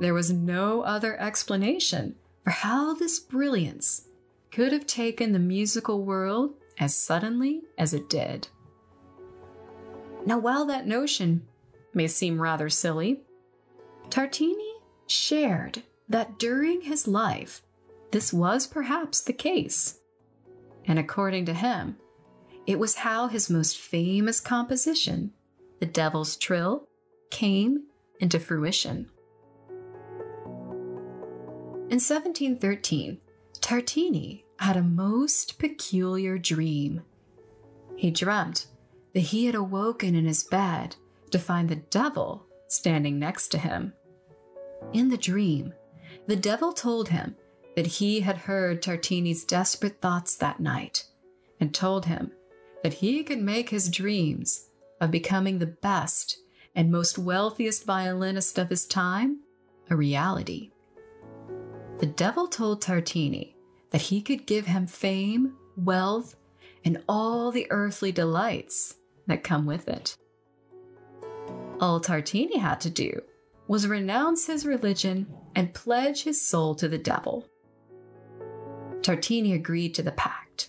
There 0.00 0.12
was 0.12 0.32
no 0.32 0.82
other 0.82 1.18
explanation 1.20 2.16
for 2.42 2.50
how 2.50 2.94
this 2.94 3.20
brilliance 3.20 4.08
could 4.50 4.72
have 4.72 4.86
taken 4.86 5.32
the 5.32 5.38
musical 5.38 6.02
world 6.02 6.54
as 6.78 6.96
suddenly 6.96 7.62
as 7.78 7.94
it 7.94 8.10
did. 8.10 8.48
Now, 10.26 10.38
while 10.38 10.64
that 10.66 10.86
notion 10.86 11.46
may 11.94 12.08
seem 12.08 12.42
rather 12.42 12.68
silly, 12.68 13.20
Tartini 14.10 14.80
shared 15.06 15.84
that 16.08 16.38
during 16.38 16.82
his 16.82 17.06
life, 17.06 17.62
this 18.10 18.32
was 18.32 18.66
perhaps 18.66 19.20
the 19.20 19.32
case. 19.32 20.00
And 20.84 20.98
according 20.98 21.46
to 21.46 21.54
him, 21.54 21.96
it 22.66 22.78
was 22.80 22.96
how 22.96 23.28
his 23.28 23.48
most 23.48 23.78
famous 23.78 24.40
composition, 24.40 25.32
The 25.80 25.86
Devil's 25.86 26.36
Trill, 26.36 26.88
came 27.30 27.84
into 28.20 28.38
fruition. 28.38 29.10
In 31.88 32.00
1713, 32.00 33.18
Tartini 33.60 34.44
had 34.58 34.76
a 34.76 34.82
most 34.82 35.58
peculiar 35.58 36.38
dream. 36.38 37.02
He 37.96 38.10
dreamt 38.10 38.66
that 39.12 39.20
he 39.20 39.46
had 39.46 39.54
awoken 39.54 40.14
in 40.14 40.24
his 40.24 40.44
bed 40.44 40.96
to 41.30 41.38
find 41.38 41.68
the 41.68 41.76
devil 41.76 42.46
standing 42.68 43.18
next 43.18 43.48
to 43.48 43.58
him. 43.58 43.92
In 44.92 45.08
the 45.10 45.16
dream, 45.16 45.74
the 46.26 46.36
devil 46.36 46.72
told 46.72 47.08
him 47.10 47.36
that 47.76 47.86
he 47.86 48.20
had 48.20 48.38
heard 48.38 48.82
Tartini's 48.82 49.44
desperate 49.44 50.00
thoughts 50.00 50.36
that 50.36 50.60
night 50.60 51.04
and 51.60 51.74
told 51.74 52.06
him 52.06 52.32
that 52.82 52.94
he 52.94 53.22
could 53.22 53.40
make 53.40 53.70
his 53.70 53.90
dreams 53.90 54.68
of 55.00 55.10
becoming 55.10 55.58
the 55.58 55.66
best 55.66 56.38
and 56.74 56.90
most 56.90 57.18
wealthiest 57.18 57.84
violinist 57.84 58.58
of 58.58 58.70
his 58.70 58.86
time 58.86 59.40
a 59.90 59.96
reality 59.96 60.70
the 61.98 62.06
devil 62.06 62.46
told 62.46 62.82
Tartini 62.82 63.54
that 63.90 64.02
he 64.02 64.20
could 64.20 64.46
give 64.46 64.66
him 64.66 64.86
fame, 64.86 65.54
wealth, 65.76 66.36
and 66.84 67.02
all 67.08 67.50
the 67.50 67.66
earthly 67.70 68.12
delights 68.12 68.96
that 69.26 69.42
come 69.42 69.64
with 69.64 69.88
it. 69.88 70.16
All 71.80 72.00
Tartini 72.00 72.58
had 72.58 72.80
to 72.82 72.90
do 72.90 73.22
was 73.66 73.88
renounce 73.88 74.46
his 74.46 74.66
religion 74.66 75.26
and 75.54 75.74
pledge 75.74 76.24
his 76.24 76.40
soul 76.40 76.74
to 76.74 76.88
the 76.88 76.98
devil. 76.98 77.48
Tartini 79.00 79.54
agreed 79.54 79.94
to 79.94 80.02
the 80.02 80.12
pact, 80.12 80.68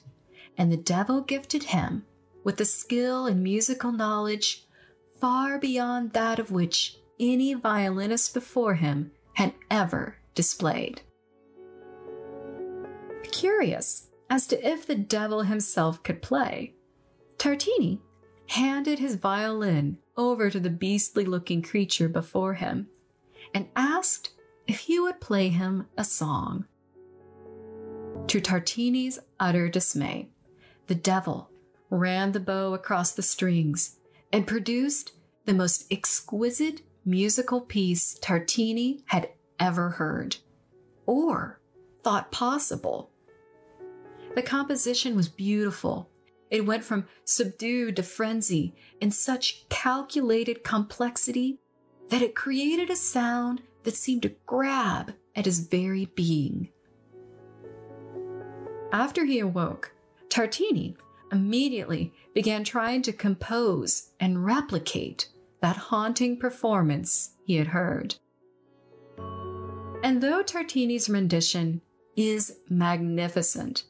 and 0.58 0.72
the 0.72 0.78
devil 0.78 1.22
gifted 1.22 1.63
him 1.63 2.06
with 2.43 2.60
a 2.62 2.65
skill 2.65 3.26
and 3.26 3.43
musical 3.43 3.91
knowledge 3.91 4.65
far 5.19 5.60
beyond 5.60 6.13
that 6.13 6.39
of 6.39 6.52
which 6.52 6.97
any 7.19 7.54
violinist 7.54 8.34
before 8.34 8.76
him 8.76 9.12
had 9.34 9.54
ever 9.69 10.17
displayed 10.36 11.02
curious 13.38 14.08
as 14.30 14.47
to 14.47 14.67
if 14.67 14.86
the 14.86 14.95
devil 14.95 15.43
himself 15.43 16.02
could 16.04 16.21
play. 16.21 16.73
Tartini 17.38 18.00
handed 18.47 19.00
his 19.00 19.15
violin 19.15 19.97
over 20.15 20.50
to 20.50 20.60
the 20.60 20.69
beastly 20.69 21.26
looking 21.26 21.62
creature 21.62 22.10
before 22.10 22.56
him 22.56 22.88
and 23.54 23.67
asked 23.76 24.32
if 24.65 24.80
he 24.80 25.00
would 25.00 25.21
play 25.21 25.50
him 25.50 25.88
a 25.97 26.04
song. 26.04 26.65
To 28.28 28.41
Tartini's 28.41 29.19
utter 29.39 29.69
dismay, 29.69 30.30
the 30.88 30.95
devil 30.95 31.50
ran 31.89 32.32
the 32.32 32.39
bow 32.39 32.73
across 32.73 33.12
the 33.12 33.21
strings 33.21 33.97
and 34.32 34.47
produced 34.47 35.13
the 35.45 35.54
most 35.54 35.86
exquisite 35.91 36.82
musical 37.06 37.62
piece 37.62 38.19
Tartini 38.19 39.02
had 39.06 39.30
ever 39.60 39.91
heard 39.91 40.38
or 41.06 41.60
thought 42.04 42.32
possible. 42.32 43.10
The 44.36 44.41
composition 44.41 45.15
was 45.15 45.30
beautiful. 45.30 46.10
It 46.52 46.65
went 46.65 46.84
from 46.84 47.08
subdued 47.26 47.95
to 47.95 48.04
frenzy 48.04 48.76
in 49.02 49.12
such 49.12 49.67
calculated 49.69 50.63
complexity 50.63 51.60
that 52.10 52.21
it 52.21 52.36
created 52.36 52.89
a 52.89 52.95
sound 52.95 53.62
that 53.84 53.95
seemed 53.95 54.21
to 54.23 54.36
grab 54.45 55.13
at 55.36 55.45
his 55.45 55.62
very 55.62 56.06
being. 56.06 56.69
After 58.91 59.26
he 59.26 59.39
awoke, 59.39 59.93
Tartini 60.30 60.95
immediately 61.32 62.13
began 62.34 62.63
trying 62.63 63.02
to 63.04 63.13
compose 63.13 64.12
and 64.20 64.46
replicate 64.46 65.30
that 65.62 65.78
haunting 65.78 66.38
performance 66.38 67.32
he 67.46 67.56
had 67.56 67.68
heard. 67.68 68.16
And 70.04 70.22
though 70.22 70.44
Tartini's 70.44 71.10
rendition 71.10 71.82
is 72.16 72.58
magnificent, 72.70 73.84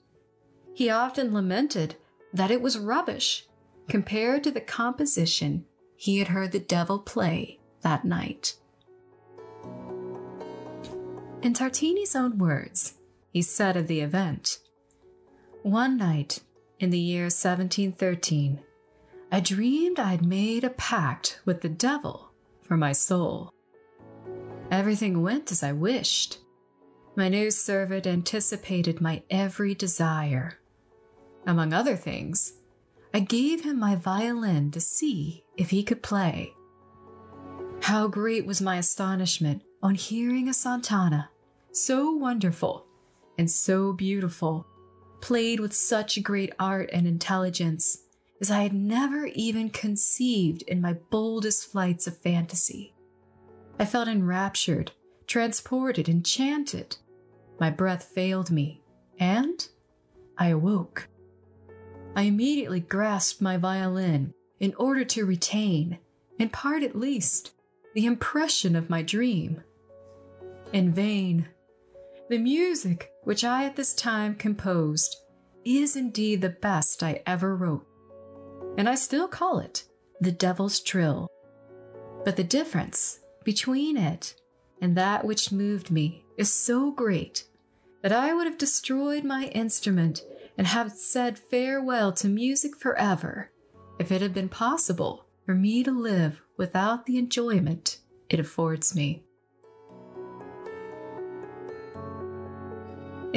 he 0.74 0.90
often 0.90 1.34
lamented 1.34 1.96
that 2.34 2.52
it 2.52 2.62
was 2.62 2.78
rubbish 2.78 3.46
compared 3.88 4.44
to 4.44 4.52
the 4.52 4.62
composition 4.62 5.66
he 5.96 6.20
had 6.20 6.30
heard 6.30 6.52
the 6.52 6.60
devil 6.60 7.00
play 7.00 7.60
that 7.82 8.06
night. 8.06 8.56
In 11.42 11.54
Tartini's 11.54 12.16
own 12.16 12.38
words, 12.38 12.96
he 13.32 13.42
said 13.42 13.78
of 13.78 13.88
the 13.88 14.02
event 14.02 14.60
One 15.64 15.98
night 15.98 16.42
in 16.80 16.90
the 16.90 17.00
year 17.00 17.24
1713, 17.24 18.62
I 19.32 19.40
dreamed 19.40 20.00
I'd 20.00 20.26
made 20.26 20.64
a 20.64 20.70
pact 20.70 21.42
with 21.46 21.62
the 21.62 21.70
devil 21.70 22.32
for 22.62 22.78
my 22.78 22.92
soul. 22.92 23.54
Everything 24.72 25.22
went 25.22 25.52
as 25.52 25.64
I 25.64 25.72
wished. 25.72 26.40
My 27.16 27.30
new 27.30 27.50
servant 27.50 28.06
anticipated 28.06 29.02
my 29.02 29.24
every 29.30 29.74
desire. 29.74 30.60
Among 31.46 31.74
other 31.74 31.96
things, 31.96 32.54
I 33.14 33.22
gave 33.22 33.64
him 33.64 33.80
my 33.80 33.96
violin 33.96 34.72
to 34.72 34.80
see 34.80 35.44
if 35.58 35.70
he 35.72 35.84
could 35.84 36.04
play. 36.04 36.54
How 37.82 38.08
great 38.08 38.46
was 38.46 38.62
my 38.62 38.78
astonishment 38.78 39.64
on 39.82 39.96
hearing 39.96 40.50
a 40.50 40.54
sonata, 40.54 41.30
so 41.72 42.12
wonderful 42.12 42.86
and 43.38 43.50
so 43.50 43.94
beautiful, 43.94 44.68
played 45.22 45.60
with 45.60 45.74
such 45.74 46.22
great 46.24 46.54
art 46.60 46.90
and 46.94 47.08
intelligence 47.08 48.04
as 48.40 48.52
I 48.52 48.62
had 48.62 48.74
never 48.74 49.26
even 49.28 49.70
conceived 49.70 50.62
in 50.64 50.82
my 50.82 50.94
boldest 50.94 51.72
flights 51.72 52.08
of 52.08 52.18
fantasy. 52.18 52.94
I 53.80 53.86
felt 53.86 54.08
enraptured, 54.08 54.92
transported, 55.26 56.08
enchanted. 56.08 56.98
My 57.60 57.70
breath 57.70 58.04
failed 58.04 58.52
me, 58.52 58.82
and 59.20 59.68
I 60.38 60.50
awoke. 60.50 61.08
I 62.16 62.24
immediately 62.24 62.80
grasped 62.80 63.42
my 63.42 63.58
violin 63.58 64.34
in 64.60 64.74
order 64.76 65.04
to 65.06 65.26
retain, 65.26 66.00
in 66.40 66.50
part 66.50 66.84
at 66.84 66.96
least, 66.96 67.52
the 67.94 68.06
impression 68.06 68.76
of 68.76 68.90
my 68.90 69.02
dream. 69.02 69.64
In 70.74 70.94
vain. 70.94 71.48
The 72.30 72.38
music 72.38 73.14
which 73.24 73.46
I 73.46 73.64
at 73.64 73.78
this 73.78 73.94
time 73.94 74.36
composed 74.36 75.16
is 75.64 75.96
indeed 75.96 76.42
the 76.42 76.50
best 76.50 77.02
I 77.02 77.22
ever 77.26 77.56
wrote, 77.56 77.88
and 78.78 78.90
I 78.90 78.96
still 78.96 79.30
call 79.30 79.60
it 79.60 79.86
the 80.20 80.32
Devil's 80.32 80.82
Trill. 80.82 81.30
But 82.26 82.36
the 82.36 82.44
difference 82.44 83.20
between 83.46 83.96
it 83.96 84.36
and 84.82 84.98
that 84.98 85.24
which 85.24 85.54
moved 85.54 85.90
me 85.90 86.26
is 86.38 86.52
so 86.52 86.92
great 86.92 87.46
that 88.02 88.12
I 88.12 88.34
would 88.34 88.46
have 88.46 88.58
destroyed 88.58 89.24
my 89.24 89.46
instrument 89.46 90.22
and 90.58 90.68
have 90.68 90.92
said 90.92 91.40
farewell 91.40 92.12
to 92.14 92.28
music 92.28 92.76
forever 92.76 93.52
if 94.00 94.12
it 94.12 94.22
had 94.22 94.34
been 94.34 94.50
possible 94.50 95.28
for 95.46 95.56
me 95.56 95.82
to 95.82 95.92
live 95.92 96.42
without 96.58 97.06
the 97.06 97.18
enjoyment 97.18 98.00
it 98.30 98.40
affords 98.40 98.94
me. 98.94 99.24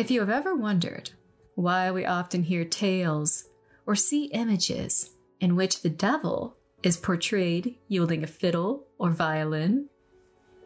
If 0.01 0.11
you 0.11 0.21
have 0.21 0.31
ever 0.31 0.55
wondered 0.55 1.11
why 1.57 1.91
we 1.91 2.07
often 2.07 2.45
hear 2.45 2.65
tales 2.65 3.45
or 3.85 3.95
see 3.95 4.31
images 4.33 5.11
in 5.41 5.57
which 5.57 5.83
the 5.83 5.91
devil 5.91 6.57
is 6.83 6.97
portrayed 6.97 7.77
yielding 7.87 8.25
a 8.25 8.27
fiddle 8.27 8.87
or 8.99 9.11
violin, 9.11 9.91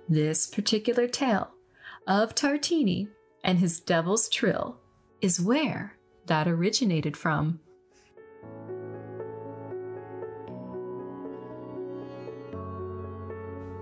this 0.08 0.46
particular 0.46 1.08
tale 1.08 1.50
of 2.06 2.36
Tartini 2.36 3.08
and 3.42 3.58
his 3.58 3.80
devil's 3.80 4.28
trill 4.28 4.78
is 5.20 5.40
where 5.40 5.96
that 6.26 6.46
originated 6.46 7.16
from. 7.16 7.58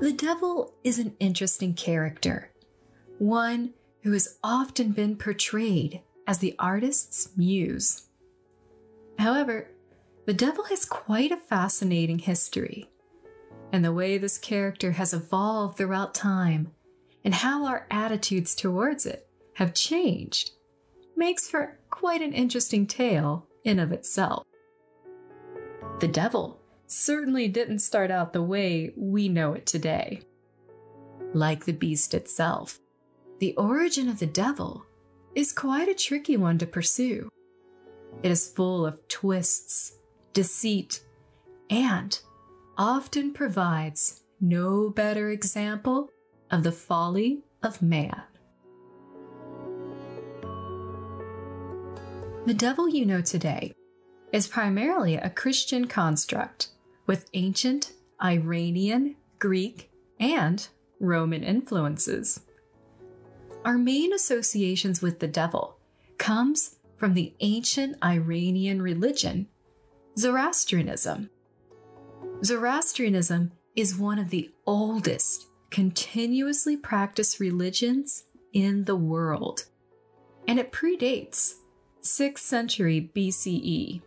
The 0.01 0.15
devil 0.17 0.73
is 0.83 0.99
an 0.99 1.15
interesting 1.21 1.75
character, 1.75 2.51
one 3.19 3.75
who 4.03 4.13
has 4.13 4.39
often 4.43 4.93
been 4.93 5.17
portrayed 5.17 6.01
as 6.27 6.39
the 6.39 6.55
artist's 6.59 7.31
muse. 7.37 8.09
However, 9.19 9.71
the 10.27 10.35
devil 10.35 10.65
has 10.65 10.85
quite 10.85 11.33
a 11.33 11.37
fascinating 11.37 12.21
history, 12.21 12.89
and 13.73 13.85
the 13.85 13.93
way 13.93 14.19
this 14.19 14.39
character 14.39 14.93
has 14.93 15.13
evolved 15.13 15.77
throughout 15.77 16.15
time 16.15 16.73
and 17.25 17.35
how 17.35 17.65
our 17.67 17.87
attitudes 17.91 18.55
towards 18.55 19.07
it 19.07 19.29
have 19.55 19.75
changed 19.75 20.53
makes 21.17 21.49
for 21.49 21.79
quite 21.91 22.23
an 22.23 22.33
interesting 22.33 22.87
tale 22.87 23.47
in 23.65 23.79
of 23.79 23.93
itself. 23.93 24.45
The 26.01 26.09
devil 26.09 26.61
certainly 26.87 27.49
didn't 27.49 27.79
start 27.79 28.11
out 28.11 28.33
the 28.33 28.43
way 28.43 28.93
we 28.97 29.29
know 29.29 29.53
it 29.53 29.67
today. 29.67 30.23
Like 31.33 31.65
the 31.65 31.73
beast 31.73 32.15
itself, 32.15 32.81
the 33.43 33.57
origin 33.57 34.09
of 34.09 34.21
the 34.21 34.27
devil 34.27 34.87
is 35.35 35.53
quite 35.53 35.89
a 35.89 35.95
tricky 35.95 36.37
one 36.37 36.59
to 36.59 36.65
pursue. 36.65 37.29
It 38.23 38.31
is 38.31 38.49
full 38.49 38.87
of 38.87 39.09
twists, 39.09 39.99
deceit, 40.33 41.01
and 41.69 42.17
often 42.79 43.33
provides 43.33 44.23
no 44.41 44.91
better 44.91 45.31
example 45.31 46.11
of 46.53 46.63
the 46.63 46.71
folly 46.71 47.43
of 47.65 47.83
man. 47.83 48.23
The 52.47 52.55
devil 52.55 52.89
you 52.89 53.05
know 53.05 53.23
today 53.23 53.73
is 54.31 54.47
primarily 54.47 55.17
a 55.17 55.29
Christian 55.29 55.89
construct 55.89 56.69
with 57.09 57.29
ancient 57.35 57.95
Iranian, 58.23 59.17
Greek, 59.41 59.91
and 60.21 60.65
Roman 61.01 61.43
influences. 61.43 62.39
Our 63.65 63.79
main 63.79 64.13
associations 64.13 65.01
with 65.01 65.21
the 65.21 65.29
devil 65.29 65.79
comes 66.19 66.77
from 66.97 67.15
the 67.15 67.33
ancient 67.41 67.97
Iranian 68.03 68.83
religion, 68.83 69.47
Zoroastrianism. 70.19 71.31
Zoroastrianism 72.45 73.53
is 73.77 73.97
one 73.97 74.19
of 74.19 74.31
the 74.31 74.51
oldest 74.67 75.47
continuously 75.71 76.77
practiced 76.77 77.39
religions 77.39 78.25
in 78.53 78.85
the 78.85 78.97
world, 78.97 79.67
and 80.49 80.59
it 80.59 80.73
predates 80.73 81.55
6th 82.03 82.39
century 82.39 83.11
BCE. 83.15 84.03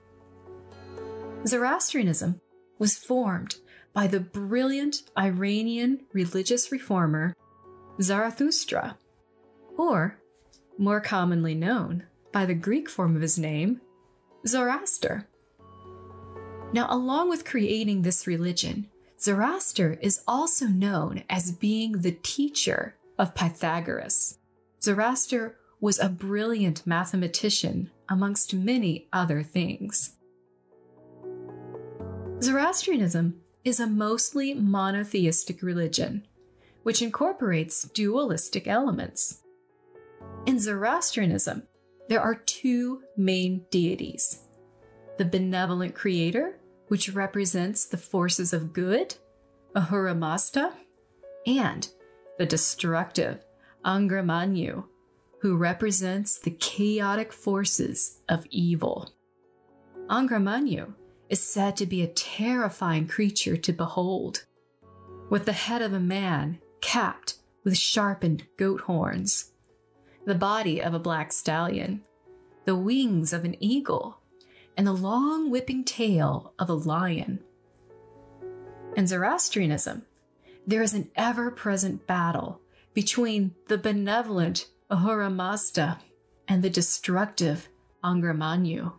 Zoroastrianism 1.48 2.42
was 2.78 2.98
formed 2.98 3.56
by 3.94 4.08
the 4.08 4.20
brilliant 4.20 5.04
Iranian 5.18 6.02
religious 6.12 6.74
reformer 6.74 7.34
Zarathustra, 8.02 8.98
or 9.78 10.18
more 10.78 11.00
commonly 11.00 11.56
known 11.56 12.04
by 12.32 12.46
the 12.46 12.54
Greek 12.54 12.90
form 12.90 13.16
of 13.16 13.22
his 13.22 13.38
name, 13.38 13.82
Zoroaster. 14.46 15.28
Now, 16.74 16.88
along 16.90 17.30
with 17.30 17.46
creating 17.46 18.02
this 18.02 18.28
religion, 18.28 18.90
Zoroaster 19.20 19.98
is 20.02 20.22
also 20.28 20.66
known 20.66 21.24
as 21.30 21.52
being 21.52 21.94
the 21.94 22.12
teacher 22.12 22.96
of 23.18 23.34
Pythagoras. 23.36 24.38
Zoroaster 24.82 25.56
was 25.80 26.00
a 26.00 26.10
brilliant 26.10 26.86
mathematician 26.86 27.92
amongst 28.10 28.54
many 28.54 29.08
other 29.14 29.42
things. 29.42 30.16
Zoroastrianism 32.42 33.42
is 33.64 33.80
a 33.80 33.88
mostly 33.88 34.54
monotheistic 34.54 35.62
religion, 35.64 36.28
which 36.84 37.02
incorporates 37.02 37.84
dualistic 37.90 38.68
elements. 38.68 39.42
In 40.46 40.60
Zoroastrianism, 40.60 41.64
there 42.08 42.22
are 42.22 42.36
two 42.36 43.02
main 43.18 43.66
deities 43.72 44.42
the 45.18 45.26
benevolent 45.26 45.96
creator, 45.96 46.60
which 46.90 47.14
represents 47.14 47.86
the 47.86 47.98
forces 47.98 48.54
of 48.54 48.74
good, 48.74 49.16
Ahura 49.74 50.14
Mazda, 50.14 50.74
and 51.48 51.90
the 52.38 52.46
destructive 52.46 53.44
Angra 53.84 54.24
Mainyu, 54.24 54.84
who 55.40 55.56
represents 55.56 56.38
the 56.38 56.52
chaotic 56.52 57.32
forces 57.32 58.22
of 58.28 58.46
evil. 58.50 59.10
Angra 60.10 60.42
Mainyu 60.42 60.94
is 61.30 61.42
said 61.42 61.78
to 61.78 61.86
be 61.86 62.02
a 62.04 62.08
terrifying 62.08 63.08
creature 63.08 63.58
to 63.58 63.74
behold, 63.74 64.46
with 65.30 65.46
the 65.46 65.54
head 65.54 65.82
of 65.82 65.94
a 65.94 66.00
man 66.00 66.60
capped 66.82 67.36
with 67.64 67.78
sharpened 67.78 68.46
goat 68.58 68.82
horns, 68.82 69.54
the 70.26 70.36
body 70.36 70.82
of 70.82 70.94
a 70.94 71.00
black 71.00 71.32
stallion, 71.32 72.02
the 72.66 72.76
wings 72.76 73.32
of 73.32 73.46
an 73.46 73.56
eagle, 73.60 74.18
and 74.78 74.86
the 74.86 74.94
long 74.94 75.50
whipping 75.50 75.84
tail 75.84 76.54
of 76.60 76.70
a 76.70 76.74
lion. 76.74 77.40
In 78.96 79.08
Zoroastrianism, 79.08 80.04
there 80.66 80.82
is 80.82 80.94
an 80.94 81.10
ever 81.16 81.52
present 81.52 82.08
battle 82.08 82.60
between 82.94 83.54
the 83.68 83.78
benevolent 83.78 84.68
Ahura 84.90 85.30
Mazda 85.30 86.00
and 86.48 86.64
the 86.64 86.70
destructive 86.70 87.70
Angra 88.04 88.36
Mainyu 88.36 88.94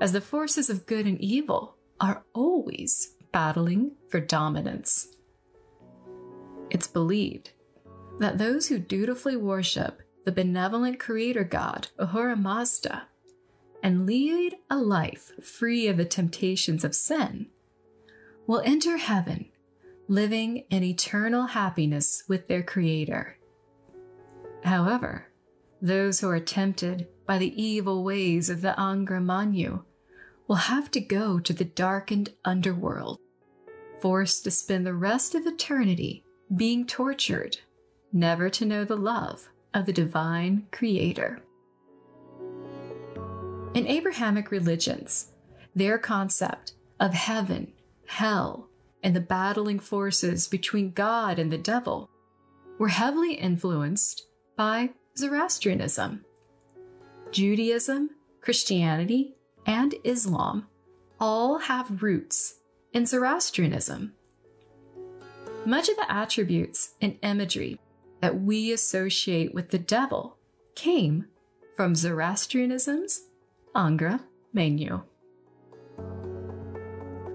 as 0.00 0.12
the 0.12 0.20
forces 0.20 0.68
of 0.68 0.86
good 0.86 1.06
and 1.06 1.20
evil 1.20 1.76
are 2.00 2.24
always 2.34 3.14
battling 3.32 3.92
for 4.08 4.20
dominance. 4.20 5.08
It's 6.70 6.86
believed 6.86 7.50
that 8.18 8.38
those 8.38 8.68
who 8.68 8.78
dutifully 8.78 9.36
worship 9.36 10.02
the 10.26 10.32
benevolent 10.32 10.98
creator 10.98 11.44
god 11.44 11.86
Ahura 11.98 12.34
Mazda 12.36 13.06
and 13.80 14.06
lead 14.06 14.56
a 14.68 14.76
life 14.76 15.30
free 15.40 15.86
of 15.86 15.96
the 15.96 16.04
temptations 16.04 16.82
of 16.82 16.96
sin 16.96 17.46
will 18.44 18.60
enter 18.64 18.96
heaven 18.96 19.46
living 20.08 20.64
in 20.68 20.82
eternal 20.82 21.46
happiness 21.46 22.24
with 22.28 22.48
their 22.48 22.62
creator. 22.62 23.38
However, 24.64 25.28
those 25.80 26.20
who 26.20 26.28
are 26.28 26.40
tempted 26.40 27.06
by 27.24 27.38
the 27.38 27.62
evil 27.62 28.02
ways 28.02 28.50
of 28.50 28.62
the 28.62 28.74
Angra 28.76 29.22
Mainyu 29.22 29.84
will 30.48 30.56
have 30.56 30.90
to 30.92 31.00
go 31.00 31.38
to 31.38 31.52
the 31.52 31.64
darkened 31.64 32.30
underworld, 32.44 33.18
forced 34.00 34.42
to 34.44 34.50
spend 34.50 34.86
the 34.86 34.94
rest 34.94 35.36
of 35.36 35.46
eternity 35.46 36.24
being 36.54 36.84
tortured, 36.84 37.58
never 38.12 38.50
to 38.50 38.64
know 38.64 38.84
the 38.84 38.96
love 38.96 39.48
of 39.76 39.84
the 39.84 39.92
divine 39.92 40.66
creator. 40.72 41.38
In 43.74 43.86
Abrahamic 43.86 44.50
religions, 44.50 45.32
their 45.74 45.98
concept 45.98 46.72
of 46.98 47.12
heaven, 47.12 47.72
hell, 48.06 48.70
and 49.02 49.14
the 49.14 49.20
battling 49.20 49.78
forces 49.78 50.48
between 50.48 50.92
God 50.92 51.38
and 51.38 51.52
the 51.52 51.58
devil 51.58 52.08
were 52.78 52.88
heavily 52.88 53.34
influenced 53.34 54.26
by 54.56 54.90
Zoroastrianism. 55.18 56.24
Judaism, 57.30 58.10
Christianity, 58.40 59.34
and 59.66 59.94
Islam 60.04 60.68
all 61.20 61.58
have 61.58 62.02
roots 62.02 62.60
in 62.94 63.04
Zoroastrianism. 63.04 64.14
Much 65.66 65.90
of 65.90 65.96
the 65.96 66.10
attributes 66.10 66.94
and 67.02 67.18
imagery 67.22 67.78
that 68.26 68.42
we 68.42 68.72
associate 68.72 69.54
with 69.54 69.70
the 69.70 69.78
devil 69.78 70.36
came 70.74 71.26
from 71.76 71.94
Zoroastrianism's 71.94 73.22
Angra 73.72 74.20
Mainyu. 74.52 75.04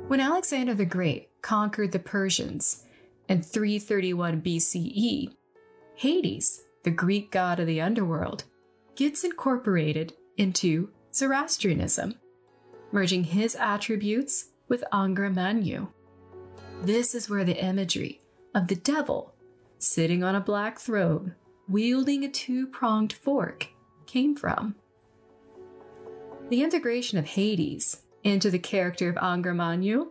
When 0.09 0.19
Alexander 0.19 0.73
the 0.73 0.83
Great 0.83 1.29
conquered 1.41 1.93
the 1.93 1.99
Persians 1.99 2.83
in 3.29 3.41
331 3.41 4.41
BCE, 4.41 5.33
Hades, 5.95 6.63
the 6.83 6.91
Greek 6.91 7.31
god 7.31 7.61
of 7.61 7.67
the 7.67 7.79
underworld, 7.79 8.43
gets 8.95 9.23
incorporated 9.23 10.11
into 10.35 10.89
Zoroastrianism, 11.13 12.15
merging 12.91 13.23
his 13.23 13.55
attributes 13.55 14.49
with 14.67 14.83
Angra 14.91 15.33
Mainyu. 15.33 15.87
This 16.83 17.15
is 17.15 17.29
where 17.29 17.45
the 17.45 17.63
imagery 17.63 18.19
of 18.53 18.67
the 18.67 18.75
devil 18.75 19.35
sitting 19.81 20.23
on 20.23 20.35
a 20.35 20.41
black 20.41 20.79
throne, 20.79 21.35
wielding 21.67 22.23
a 22.23 22.29
two 22.29 22.67
pronged 22.67 23.11
fork, 23.11 23.67
came 24.05 24.35
from. 24.35 24.75
The 26.49 26.63
integration 26.63 27.17
of 27.17 27.25
Hades 27.25 28.03
into 28.23 28.51
the 28.51 28.59
character 28.59 29.09
of 29.09 29.15
Angra 29.15 29.55
Mainyu 29.55 30.09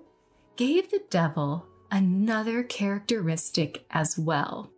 gave 0.56 0.90
the 0.90 1.02
devil 1.10 1.66
another 1.90 2.62
characteristic 2.62 3.84
as 3.90 4.18
well. 4.18 4.70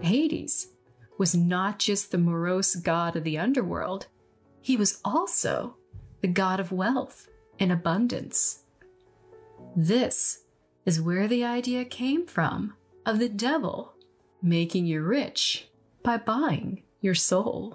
Hades 0.00 0.68
was 1.18 1.34
not 1.34 1.78
just 1.78 2.12
the 2.12 2.18
morose 2.18 2.76
god 2.76 3.16
of 3.16 3.24
the 3.24 3.38
underworld, 3.38 4.06
he 4.60 4.76
was 4.76 5.00
also 5.04 5.76
the 6.20 6.28
god 6.28 6.60
of 6.60 6.70
wealth 6.70 7.28
and 7.58 7.72
abundance. 7.72 8.62
This 9.74 10.44
is 10.86 11.00
where 11.00 11.26
the 11.26 11.44
idea 11.44 11.84
came 11.84 12.26
from 12.26 12.74
of 13.08 13.18
the 13.18 13.28
devil 13.28 13.94
making 14.42 14.84
you 14.84 15.00
rich 15.00 15.66
by 16.02 16.18
buying 16.18 16.82
your 17.00 17.14
soul. 17.14 17.74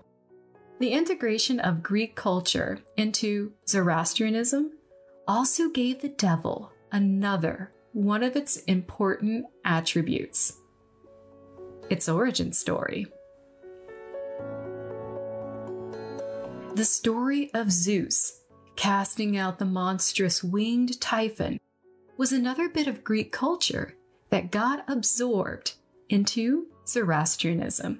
The 0.79 0.91
integration 0.91 1.59
of 1.59 1.81
Greek 1.81 2.15
culture 2.15 2.77
into 2.97 3.51
Zoroastrianism 3.67 4.73
also 5.27 5.69
gave 5.69 6.01
the 6.01 6.09
devil 6.09 6.71
another 6.91 7.71
one 7.93 8.21
of 8.21 8.35
its 8.35 8.57
important 8.57 9.47
attributes 9.65 10.59
its 11.89 12.07
origin 12.07 12.53
story. 12.53 13.07
The 16.75 16.85
story 16.85 17.51
of 17.55 17.71
Zeus 17.71 18.39
casting 18.75 19.35
out 19.35 19.57
the 19.57 19.65
monstrous 19.65 20.43
winged 20.43 21.01
typhon 21.01 21.59
was 22.17 22.31
another 22.31 22.69
bit 22.69 22.85
of 22.85 23.03
Greek 23.03 23.31
culture 23.31 23.95
that 24.33 24.49
got 24.49 24.83
absorbed 24.87 25.73
into 26.09 26.65
Zoroastrianism. 26.87 27.99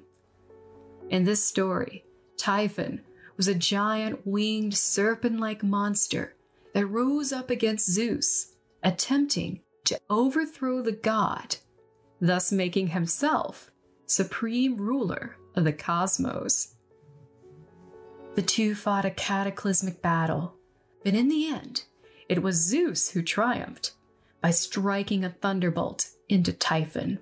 In 1.11 1.25
this 1.25 1.45
story, 1.45 2.05
Typhon 2.37 3.01
was 3.37 3.47
a 3.47 3.53
giant 3.53 4.25
winged 4.25 4.73
serpent 4.73 5.39
like 5.39 5.61
monster 5.61 6.33
that 6.73 6.87
rose 6.87 7.31
up 7.31 7.51
against 7.51 7.87
Zeus, 7.87 8.55
attempting 8.81 9.59
to 9.85 9.99
overthrow 10.09 10.81
the 10.81 10.91
god, 10.91 11.57
thus 12.19 12.51
making 12.51 12.87
himself 12.87 13.69
supreme 14.07 14.77
ruler 14.77 15.37
of 15.55 15.65
the 15.65 15.73
cosmos. 15.73 16.73
The 18.33 18.41
two 18.41 18.73
fought 18.73 19.05
a 19.05 19.11
cataclysmic 19.11 20.01
battle, 20.01 20.55
but 21.03 21.13
in 21.13 21.27
the 21.27 21.47
end, 21.47 21.83
it 22.27 22.41
was 22.41 22.55
Zeus 22.55 23.11
who 23.11 23.21
triumphed 23.21 23.91
by 24.43 24.51
striking 24.51 25.23
a 25.23 25.29
thunderbolt 25.29 26.09
into 26.27 26.51
Typhon. 26.51 27.17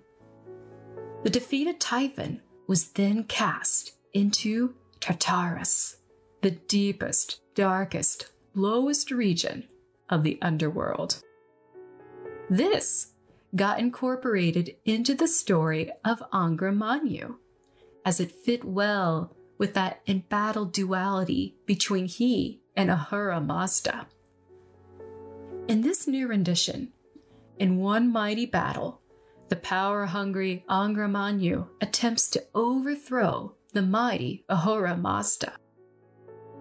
The 1.24 1.30
defeated 1.30 1.80
Typhon 1.80 2.42
was 2.68 2.94
then 2.94 3.26
cast 3.26 3.94
into 4.12 4.74
Tartarus, 5.00 5.98
the 6.42 6.50
deepest, 6.50 7.40
darkest, 7.54 8.32
lowest 8.56 9.12
region 9.12 9.68
of 10.10 10.24
the 10.24 10.40
underworld. 10.42 11.22
This 12.50 13.14
got 13.56 13.80
incorporated 13.80 14.76
into 14.84 15.14
the 15.14 15.28
story 15.28 15.92
of 16.04 16.24
Angra 16.34 16.76
Mainyu, 16.76 17.36
as 18.04 18.20
it 18.20 18.32
fit 18.32 18.64
well 18.64 19.36
with 19.60 19.76
that 19.76 20.02
embattled 20.08 20.74
duality 20.74 21.56
between 21.68 22.06
he 22.08 22.62
and 22.76 22.90
Ahura 22.90 23.40
Mazda. 23.40 24.08
In 25.68 25.82
this 25.82 26.08
new 26.08 26.28
rendition, 26.28 26.94
in 27.58 27.78
one 27.78 28.12
mighty 28.12 28.46
battle, 28.46 29.02
the 29.50 29.56
power 29.56 30.06
hungry 30.06 30.64
Angra 30.70 31.10
Mainyu 31.10 31.68
attempts 31.82 32.30
to 32.30 32.44
overthrow 32.56 33.54
the 33.74 33.82
mighty 33.82 34.44
Ahura 34.50 34.98
Mazda. 34.98 35.54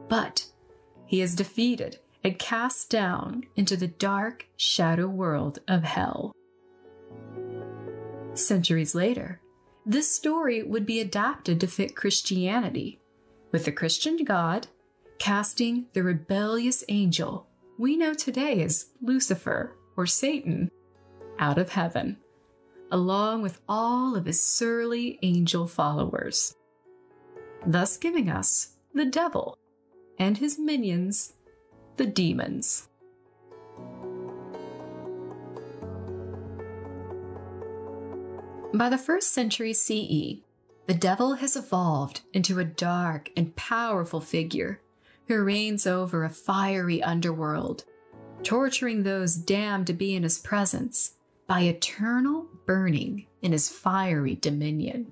But 0.08 0.46
he 1.06 1.20
is 1.20 1.34
defeated 1.34 1.98
and 2.22 2.38
cast 2.38 2.90
down 2.90 3.44
into 3.56 3.76
the 3.76 3.88
dark 3.88 4.46
shadow 4.56 5.06
world 5.06 5.60
of 5.68 5.84
hell. 5.84 6.32
Centuries 8.34 8.94
later, 8.94 9.40
this 9.86 10.10
story 10.10 10.62
would 10.62 10.86
be 10.86 11.00
adapted 11.00 11.60
to 11.60 11.66
fit 11.66 11.96
Christianity, 11.96 13.00
with 13.50 13.64
the 13.64 13.72
Christian 13.72 14.24
God 14.24 14.68
casting 15.18 15.86
the 15.92 16.02
rebellious 16.02 16.82
angel 16.88 17.46
we 17.78 17.96
know 17.96 18.12
today 18.12 18.62
as 18.62 18.90
Lucifer 19.00 19.74
or 19.96 20.06
Satan 20.06 20.70
out 21.40 21.58
of 21.58 21.70
heaven, 21.70 22.18
along 22.92 23.42
with 23.42 23.60
all 23.68 24.14
of 24.14 24.26
his 24.26 24.44
surly 24.44 25.18
angel 25.22 25.66
followers, 25.66 26.54
thus 27.66 27.96
giving 27.96 28.28
us 28.28 28.76
the 28.94 29.06
devil 29.06 29.58
and 30.18 30.38
his 30.38 30.58
minions, 30.58 31.32
the 31.96 32.06
demons. 32.06 32.88
By 38.72 38.88
the 38.88 38.98
first 38.98 39.32
century 39.32 39.72
CE, 39.72 40.44
the 40.86 40.94
devil 40.94 41.34
has 41.34 41.56
evolved 41.56 42.20
into 42.32 42.58
a 42.58 42.64
dark 42.64 43.30
and 43.36 43.56
powerful 43.56 44.20
figure 44.20 44.80
who 45.26 45.42
reigns 45.42 45.86
over 45.86 46.24
a 46.24 46.30
fiery 46.30 47.02
underworld, 47.02 47.84
torturing 48.42 49.02
those 49.02 49.36
damned 49.36 49.86
to 49.86 49.92
be 49.92 50.14
in 50.14 50.22
his 50.22 50.38
presence 50.38 51.14
by 51.50 51.62
eternal 51.62 52.46
burning 52.64 53.26
in 53.42 53.50
his 53.50 53.68
fiery 53.68 54.36
dominion. 54.36 55.10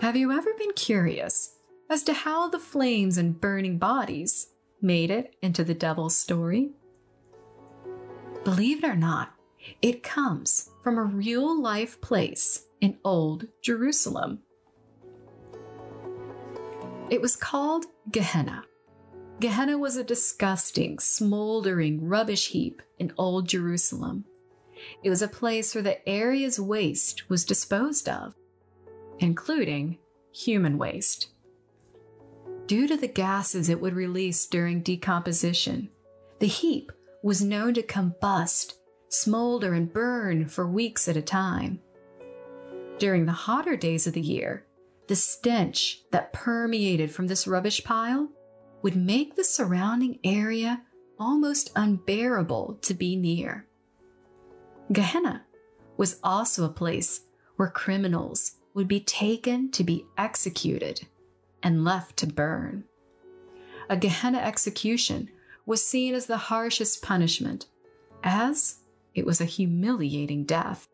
Have 0.00 0.16
you 0.16 0.32
ever 0.32 0.54
been 0.54 0.72
curious 0.72 1.56
as 1.90 2.02
to 2.04 2.14
how 2.14 2.48
the 2.48 2.58
flames 2.58 3.18
and 3.18 3.38
burning 3.38 3.76
bodies 3.76 4.46
made 4.80 5.10
it 5.10 5.36
into 5.42 5.64
the 5.64 5.74
devil's 5.74 6.16
story? 6.16 6.70
Believe 8.42 8.82
it 8.82 8.88
or 8.88 8.96
not, 8.96 9.34
it 9.82 10.02
comes 10.02 10.70
from 10.82 10.96
a 10.96 11.02
real 11.02 11.60
life 11.60 12.00
place 12.00 12.68
in 12.80 12.96
Old 13.04 13.48
Jerusalem. 13.60 14.38
It 17.10 17.20
was 17.20 17.36
called 17.36 17.84
Gehenna. 18.10 18.64
Gehenna 19.40 19.76
was 19.76 19.96
a 19.96 20.04
disgusting, 20.04 20.98
smoldering 20.98 22.06
rubbish 22.06 22.48
heap 22.48 22.82
in 22.98 23.12
Old 23.18 23.48
Jerusalem. 23.48 24.24
It 25.02 25.10
was 25.10 25.22
a 25.22 25.28
place 25.28 25.74
where 25.74 25.82
the 25.82 26.08
area's 26.08 26.60
waste 26.60 27.28
was 27.28 27.44
disposed 27.44 28.08
of, 28.08 28.34
including 29.18 29.98
human 30.32 30.78
waste. 30.78 31.28
Due 32.66 32.86
to 32.86 32.96
the 32.96 33.08
gases 33.08 33.68
it 33.68 33.80
would 33.80 33.94
release 33.94 34.46
during 34.46 34.80
decomposition, 34.80 35.88
the 36.38 36.46
heap 36.46 36.92
was 37.22 37.42
known 37.42 37.74
to 37.74 37.82
combust, 37.82 38.74
smolder, 39.08 39.74
and 39.74 39.92
burn 39.92 40.46
for 40.48 40.66
weeks 40.66 41.08
at 41.08 41.16
a 41.16 41.22
time. 41.22 41.80
During 42.98 43.26
the 43.26 43.32
hotter 43.32 43.76
days 43.76 44.06
of 44.06 44.14
the 44.14 44.20
year, 44.20 44.64
the 45.08 45.16
stench 45.16 46.02
that 46.12 46.32
permeated 46.32 47.10
from 47.10 47.26
this 47.26 47.46
rubbish 47.46 47.84
pile 47.84 48.28
would 48.82 48.96
make 48.96 49.36
the 49.36 49.44
surrounding 49.44 50.18
area 50.24 50.82
almost 51.18 51.70
unbearable 51.76 52.78
to 52.82 52.94
be 52.94 53.16
near. 53.16 53.66
Gehenna 54.92 55.44
was 55.96 56.18
also 56.22 56.64
a 56.64 56.68
place 56.68 57.22
where 57.56 57.68
criminals 57.68 58.56
would 58.74 58.88
be 58.88 59.00
taken 59.00 59.70
to 59.70 59.84
be 59.84 60.04
executed 60.18 61.06
and 61.62 61.84
left 61.84 62.16
to 62.16 62.26
burn. 62.26 62.84
A 63.88 63.96
Gehenna 63.96 64.38
execution 64.38 65.28
was 65.64 65.84
seen 65.84 66.14
as 66.14 66.26
the 66.26 66.36
harshest 66.36 67.02
punishment, 67.02 67.66
as 68.24 68.80
it 69.14 69.26
was 69.26 69.40
a 69.40 69.44
humiliating 69.44 70.44
death. 70.44 70.88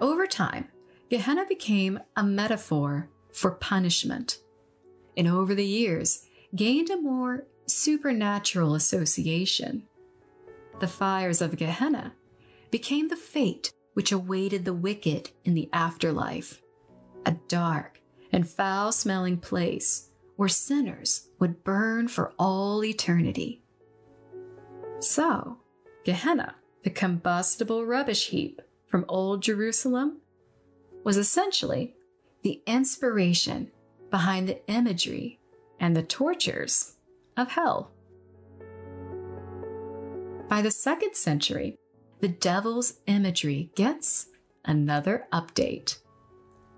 Over 0.00 0.26
time, 0.26 0.68
Gehenna 1.10 1.44
became 1.46 2.00
a 2.16 2.22
metaphor 2.22 3.08
for 3.32 3.50
punishment, 3.50 4.38
and 5.16 5.28
over 5.28 5.54
the 5.54 5.66
years 5.66 6.26
gained 6.54 6.90
a 6.90 7.00
more 7.00 7.46
supernatural 7.66 8.74
association. 8.74 9.84
The 10.80 10.88
fires 10.88 11.40
of 11.40 11.56
Gehenna 11.56 12.14
became 12.70 13.08
the 13.08 13.16
fate 13.16 13.72
which 13.94 14.12
awaited 14.12 14.64
the 14.64 14.74
wicked 14.74 15.30
in 15.44 15.54
the 15.54 15.68
afterlife, 15.72 16.60
a 17.24 17.32
dark 17.48 18.00
and 18.32 18.48
foul 18.48 18.90
smelling 18.90 19.38
place 19.38 20.10
where 20.36 20.48
sinners 20.48 21.28
would 21.38 21.62
burn 21.62 22.08
for 22.08 22.32
all 22.38 22.84
eternity. 22.84 23.62
So, 24.98 25.58
Gehenna, 26.04 26.56
the 26.82 26.90
combustible 26.90 27.86
rubbish 27.86 28.28
heap 28.28 28.60
from 28.86 29.04
Old 29.08 29.42
Jerusalem, 29.42 30.18
was 31.04 31.16
essentially 31.16 31.94
the 32.42 32.60
inspiration 32.66 33.70
behind 34.14 34.48
the 34.48 34.64
imagery 34.70 35.40
and 35.80 35.96
the 35.96 36.02
tortures 36.04 36.92
of 37.36 37.48
hell. 37.50 37.90
By 40.48 40.62
the 40.62 40.70
second 40.70 41.16
century, 41.16 41.76
the 42.20 42.28
devil's 42.28 43.00
imagery 43.08 43.70
gets 43.74 44.26
another 44.64 45.26
update 45.32 45.98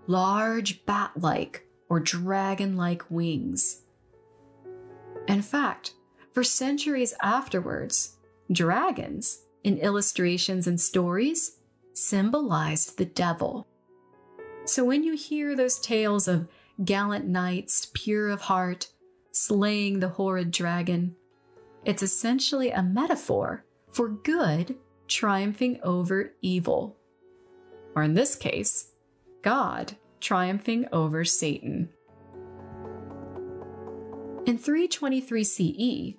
large 0.06 0.86
bat 0.86 1.10
like 1.14 1.66
or 1.90 2.00
dragon 2.00 2.74
like 2.74 3.10
wings. 3.10 3.82
In 5.28 5.42
fact, 5.42 5.92
for 6.32 6.42
centuries 6.42 7.12
afterwards, 7.22 8.16
dragons 8.50 9.42
in 9.62 9.76
illustrations 9.76 10.66
and 10.66 10.80
stories 10.80 11.58
symbolized 11.92 12.96
the 12.96 13.04
devil. 13.04 13.66
So 14.64 14.86
when 14.86 15.04
you 15.04 15.14
hear 15.16 15.54
those 15.54 15.78
tales 15.78 16.28
of 16.28 16.48
gallant 16.84 17.26
knights, 17.26 17.90
pure 17.92 18.28
of 18.28 18.42
heart, 18.42 18.88
slaying 19.32 20.00
the 20.00 20.10
horrid 20.10 20.50
dragon, 20.50 21.16
it's 21.84 22.02
essentially 22.02 22.70
a 22.70 22.82
metaphor 22.82 23.64
for 23.90 24.08
good 24.08 24.76
triumphing 25.08 25.78
over 25.82 26.32
evil. 26.42 26.96
Or 27.94 28.02
in 28.02 28.14
this 28.14 28.34
case, 28.34 28.92
God 29.42 29.96
triumphing 30.20 30.86
over 30.92 31.24
Satan. 31.24 31.88
In 34.44 34.58
323 34.58 35.44
CE, 35.44 36.14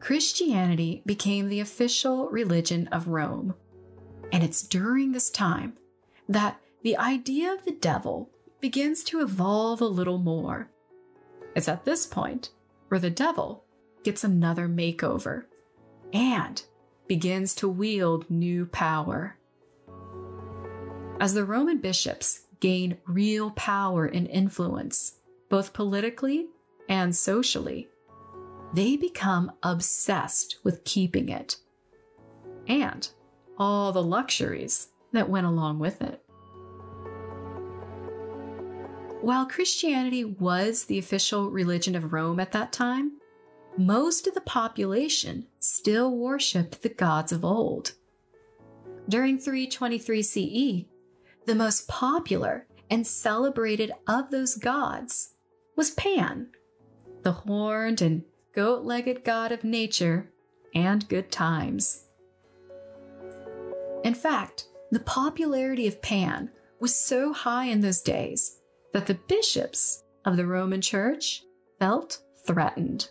Christianity 0.00 1.02
became 1.06 1.48
the 1.48 1.60
official 1.60 2.28
religion 2.28 2.88
of 2.88 3.08
Rome. 3.08 3.54
And 4.32 4.42
it's 4.42 4.62
during 4.62 5.12
this 5.12 5.30
time 5.30 5.74
that 6.28 6.60
the 6.82 6.96
idea 6.96 7.52
of 7.52 7.64
the 7.64 7.72
devil 7.72 8.30
begins 8.64 9.04
to 9.04 9.20
evolve 9.20 9.82
a 9.82 9.84
little 9.84 10.16
more. 10.16 10.70
It's 11.54 11.68
at 11.68 11.84
this 11.84 12.06
point 12.06 12.48
where 12.88 12.98
the 12.98 13.10
devil 13.10 13.62
gets 14.04 14.24
another 14.24 14.66
makeover 14.68 15.44
and 16.14 16.62
begins 17.06 17.54
to 17.56 17.68
wield 17.68 18.30
new 18.30 18.64
power. 18.64 19.36
As 21.20 21.34
the 21.34 21.44
Roman 21.44 21.76
bishops 21.76 22.46
gain 22.60 22.96
real 23.06 23.50
power 23.50 24.06
and 24.06 24.26
influence, 24.28 25.18
both 25.50 25.74
politically 25.74 26.46
and 26.88 27.14
socially, 27.14 27.90
they 28.72 28.96
become 28.96 29.52
obsessed 29.62 30.56
with 30.64 30.84
keeping 30.84 31.28
it 31.28 31.58
and 32.66 33.10
all 33.58 33.92
the 33.92 34.02
luxuries 34.02 34.88
that 35.12 35.28
went 35.28 35.46
along 35.46 35.78
with 35.78 36.00
it. 36.00 36.23
While 39.24 39.46
Christianity 39.46 40.22
was 40.22 40.84
the 40.84 40.98
official 40.98 41.50
religion 41.50 41.94
of 41.94 42.12
Rome 42.12 42.38
at 42.38 42.52
that 42.52 42.74
time, 42.74 43.12
most 43.78 44.26
of 44.26 44.34
the 44.34 44.42
population 44.42 45.46
still 45.60 46.14
worshipped 46.14 46.82
the 46.82 46.90
gods 46.90 47.32
of 47.32 47.42
old. 47.42 47.92
During 49.08 49.38
323 49.38 50.22
CE, 50.22 50.84
the 51.46 51.54
most 51.54 51.88
popular 51.88 52.66
and 52.90 53.06
celebrated 53.06 53.92
of 54.06 54.30
those 54.30 54.56
gods 54.56 55.30
was 55.74 55.92
Pan, 55.92 56.48
the 57.22 57.32
horned 57.32 58.02
and 58.02 58.24
goat 58.54 58.84
legged 58.84 59.24
god 59.24 59.52
of 59.52 59.64
nature 59.64 60.30
and 60.74 61.08
good 61.08 61.32
times. 61.32 62.08
In 64.04 64.12
fact, 64.12 64.68
the 64.90 65.00
popularity 65.00 65.86
of 65.86 66.02
Pan 66.02 66.50
was 66.78 66.94
so 66.94 67.32
high 67.32 67.64
in 67.64 67.80
those 67.80 68.02
days 68.02 68.58
that 68.94 69.06
the 69.06 69.18
bishops 69.26 70.04
of 70.24 70.36
the 70.36 70.46
Roman 70.46 70.80
Church 70.80 71.42
felt 71.80 72.20
threatened. 72.46 73.08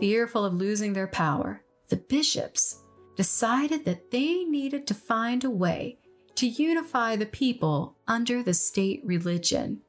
Fearful 0.00 0.44
of 0.44 0.54
losing 0.54 0.92
their 0.92 1.06
power, 1.06 1.62
the 1.88 1.96
bishops 1.96 2.80
decided 3.16 3.84
that 3.84 4.10
they 4.10 4.42
needed 4.42 4.88
to 4.88 4.94
find 4.94 5.44
a 5.44 5.50
way 5.50 5.98
to 6.34 6.48
unify 6.48 7.14
the 7.14 7.26
people 7.26 7.96
under 8.08 8.42
the 8.42 8.52
state 8.52 9.00
religion 9.04 9.80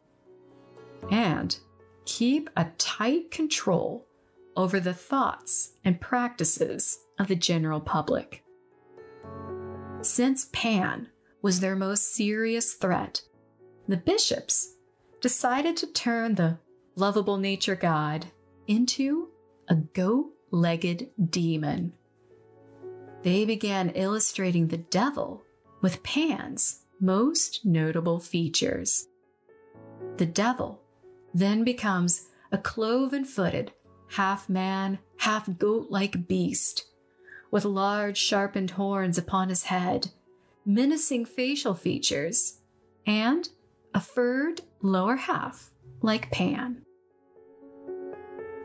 and 1.10 1.58
keep 2.06 2.48
a 2.56 2.68
tight 2.78 3.32
control 3.32 4.06
over 4.56 4.80
the 4.80 4.94
thoughts 4.94 5.74
and 5.84 6.00
practices 6.00 7.00
of 7.18 7.28
the 7.28 7.36
general 7.36 7.82
public. 7.82 8.44
Since 10.02 10.50
Pan 10.54 11.10
was 11.42 11.62
their 11.62 11.76
most 11.76 12.14
serious 12.14 12.74
threat, 12.74 13.24
the 13.88 13.98
bishops 13.98 14.76
decided 15.22 15.78
to 15.78 15.88
turn 15.88 16.36
the 16.36 16.58
lovable 16.96 17.38
nature 17.38 17.76
god 17.76 18.28
into 18.68 19.30
a 19.68 19.76
goat 19.76 20.32
legged 20.52 21.10
demon. 21.30 21.94
They 23.24 23.46
began 23.46 23.90
illustrating 23.90 24.68
the 24.68 24.78
devil 24.78 25.44
with 25.82 26.04
Pan's 26.04 26.84
most 27.00 27.66
notable 27.66 28.20
features. 28.20 29.08
The 30.18 30.26
devil 30.26 30.82
then 31.34 31.64
becomes 31.64 32.28
a 32.52 32.58
cloven 32.58 33.26
footed, 33.26 33.72
half 34.12 34.48
man, 34.48 35.00
half 35.18 35.58
goat 35.58 35.88
like 35.90 36.28
beast, 36.28 36.86
with 37.52 37.66
large 37.66 38.18
sharpened 38.18 38.72
horns 38.72 39.18
upon 39.18 39.50
his 39.50 39.64
head, 39.64 40.12
menacing 40.66 41.26
facial 41.26 41.74
features, 41.74 42.60
and 43.06 43.50
a 43.96 44.00
furred 44.02 44.60
lower 44.82 45.16
half 45.16 45.72
like 46.02 46.30
Pan. 46.30 46.82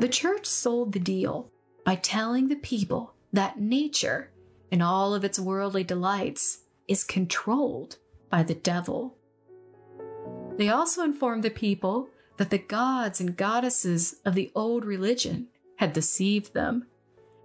The 0.01 0.09
church 0.09 0.45
sold 0.45 0.93
the 0.93 0.99
deal 0.99 1.49
by 1.85 1.95
telling 1.95 2.49
the 2.49 2.57
people 2.57 3.14
that 3.33 3.61
nature, 3.61 4.33
in 4.73 4.83
all 4.83 5.14
of 5.14 5.25
its 5.25 5.38
worldly 5.38 5.85
delights, 5.85 6.64
is 6.88 7.05
controlled 7.05 7.97
by 8.29 8.43
the 8.43 8.57
devil. 8.57 9.16
They 10.57 10.69
also 10.69 11.05
informed 11.05 11.45
the 11.45 11.51
people 11.51 12.09
that 12.37 12.51
the 12.51 12.59
gods 12.59 13.21
and 13.21 13.37
goddesses 13.37 14.16
of 14.25 14.35
the 14.35 14.51
old 14.57 14.85
religion 14.85 15.47
had 15.77 15.93
deceived 15.93 16.55
them, 16.55 16.87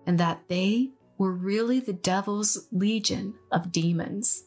and 0.07 0.17
that 0.17 0.41
they 0.47 0.89
were 1.19 1.31
really 1.31 1.79
the 1.79 1.93
devil's 1.93 2.67
legion 2.71 3.35
of 3.51 3.71
demons. 3.71 4.45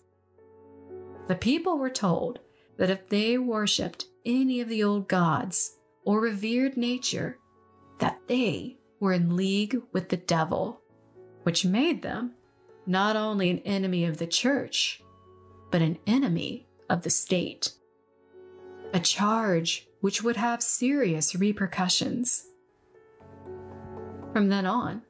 The 1.28 1.36
people 1.36 1.78
were 1.78 1.90
told 1.90 2.40
that 2.78 2.90
if 2.90 3.08
they 3.08 3.36
worshipped 3.36 4.06
any 4.24 4.60
of 4.60 4.68
the 4.68 4.82
old 4.82 5.08
gods 5.08 5.76
or 6.04 6.20
revered 6.20 6.76
nature, 6.76 7.38
that 7.98 8.18
they 8.28 8.78
were 9.00 9.12
in 9.12 9.36
league 9.36 9.76
with 9.92 10.08
the 10.08 10.16
devil, 10.16 10.80
which 11.42 11.64
made 11.64 12.02
them 12.02 12.32
not 12.86 13.16
only 13.16 13.50
an 13.50 13.58
enemy 13.60 14.04
of 14.04 14.18
the 14.18 14.26
church, 14.26 15.02
but 15.70 15.82
an 15.82 15.98
enemy 16.06 16.66
of 16.88 17.02
the 17.02 17.10
state. 17.10 17.72
A 18.94 19.00
charge 19.00 19.86
which 20.00 20.22
would 20.22 20.36
have 20.36 20.62
serious 20.62 21.34
repercussions. 21.34 22.46
From 24.32 24.48
then 24.48 24.64
on, 24.64 25.02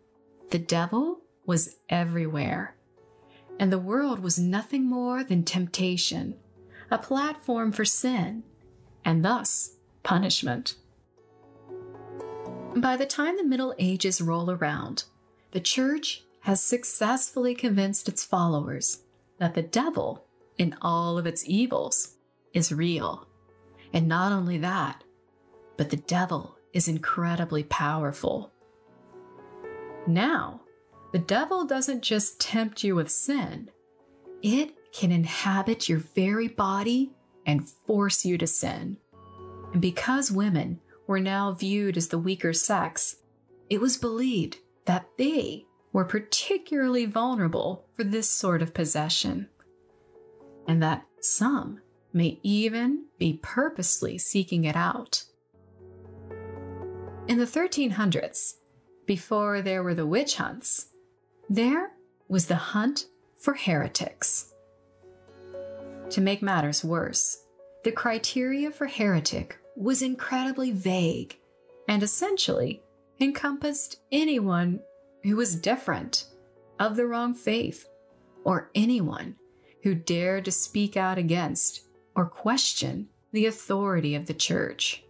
the 0.51 0.59
devil 0.59 1.21
was 1.47 1.77
everywhere, 1.89 2.75
and 3.59 3.73
the 3.73 3.79
world 3.79 4.21
was 4.21 4.39
nothing 4.39 4.85
more 4.85 5.23
than 5.23 5.45
temptation, 5.45 6.35
a 6.91 6.99
platform 6.99 7.73
for 7.73 7.85
sin, 7.85 8.43
and 9.05 9.25
thus 9.25 9.77
punishment. 10.03 10.77
By 12.77 12.97
the 12.97 13.07
time 13.07 13.37
the 13.37 13.45
Middle 13.45 13.75
Ages 13.79 14.21
roll 14.21 14.51
around, 14.51 15.05
the 15.53 15.61
church 15.61 16.25
has 16.41 16.63
successfully 16.63 17.55
convinced 17.55 18.09
its 18.09 18.25
followers 18.25 19.03
that 19.39 19.55
the 19.55 19.63
devil, 19.63 20.25
in 20.57 20.77
all 20.81 21.19
of 21.19 21.27
its 21.27 21.45
evils, 21.47 22.17
is 22.53 22.73
real. 22.73 23.27
And 23.93 24.07
not 24.09 24.33
only 24.33 24.59
that, 24.59 25.03
but 25.77 25.91
the 25.91 25.97
devil 25.97 26.57
is 26.73 26.89
incredibly 26.89 27.65
powerful. 27.65 28.53
Now, 30.07 30.63
the 31.13 31.19
devil 31.19 31.65
doesn't 31.65 32.03
just 32.03 32.41
tempt 32.41 32.85
you 32.85 32.95
with 32.95 33.11
sin, 33.11 33.71
it 34.43 34.77
can 34.93 35.13
inhabit 35.13 35.89
your 35.89 35.99
very 35.99 36.49
body 36.49 37.13
and 37.47 37.69
force 37.69 38.25
you 38.25 38.39
to 38.39 38.47
sin. 38.47 38.97
And 39.73 39.83
because 39.83 40.31
women 40.31 40.81
were 41.07 41.21
now 41.21 41.53
viewed 41.53 41.97
as 41.97 42.09
the 42.09 42.19
weaker 42.19 42.53
sex, 42.53 43.17
it 43.71 43.81
was 43.81 43.97
believed 43.97 44.59
that 44.87 45.09
they 45.19 45.65
were 45.93 46.05
particularly 46.05 47.07
vulnerable 47.07 47.87
for 47.95 48.05
this 48.05 48.29
sort 48.29 48.63
of 48.63 48.75
possession, 48.75 49.49
and 50.67 50.83
that 50.83 51.05
some 51.21 51.81
may 52.13 52.39
even 52.43 53.05
be 53.19 53.39
purposely 53.43 54.19
seeking 54.19 54.65
it 54.65 54.77
out. 54.77 55.25
In 57.27 57.39
the 57.39 57.45
1300s, 57.45 58.55
before 59.07 59.61
there 59.63 59.83
were 59.83 59.95
the 59.95 60.07
witch 60.07 60.37
hunts, 60.37 60.89
there 61.49 61.93
was 62.29 62.47
the 62.47 62.57
hunt 62.57 63.07
for 63.37 63.55
heretics. 63.55 64.53
To 66.11 66.21
make 66.21 66.43
matters 66.43 66.83
worse, 66.83 67.45
the 67.85 67.93
criteria 67.93 68.71
for 68.71 68.87
heretic 68.87 69.59
was 69.77 70.03
incredibly 70.03 70.73
vague 70.73 71.39
and 71.87 72.03
essentially 72.03 72.83
encompassed 73.21 74.01
anyone 74.11 74.81
who 75.23 75.37
was 75.37 75.55
different 75.55 76.27
of 76.79 76.97
the 76.97 77.07
wrong 77.07 77.35
faith 77.35 77.89
or 78.45 78.71
anyone 78.75 79.37
who 79.83 79.95
dared 79.95 80.45
to 80.47 80.53
speak 80.53 80.97
out 80.97 81.19
against 81.19 81.83
or 82.15 82.25
question 82.27 83.09
the 83.33 83.47
authority 83.47 84.15
of 84.15 84.27
the 84.27 84.35
church. 84.35 85.05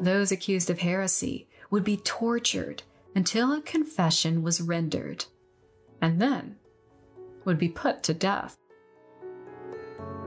Those 0.00 0.32
accused 0.32 0.70
of 0.70 0.78
heresy 0.78 1.48
would 1.70 1.84
be 1.84 1.96
tortured 1.98 2.82
until 3.14 3.52
a 3.52 3.60
confession 3.60 4.42
was 4.42 4.60
rendered, 4.60 5.24
and 6.00 6.20
then 6.20 6.56
would 7.44 7.58
be 7.58 7.68
put 7.68 8.02
to 8.04 8.14
death. 8.14 8.56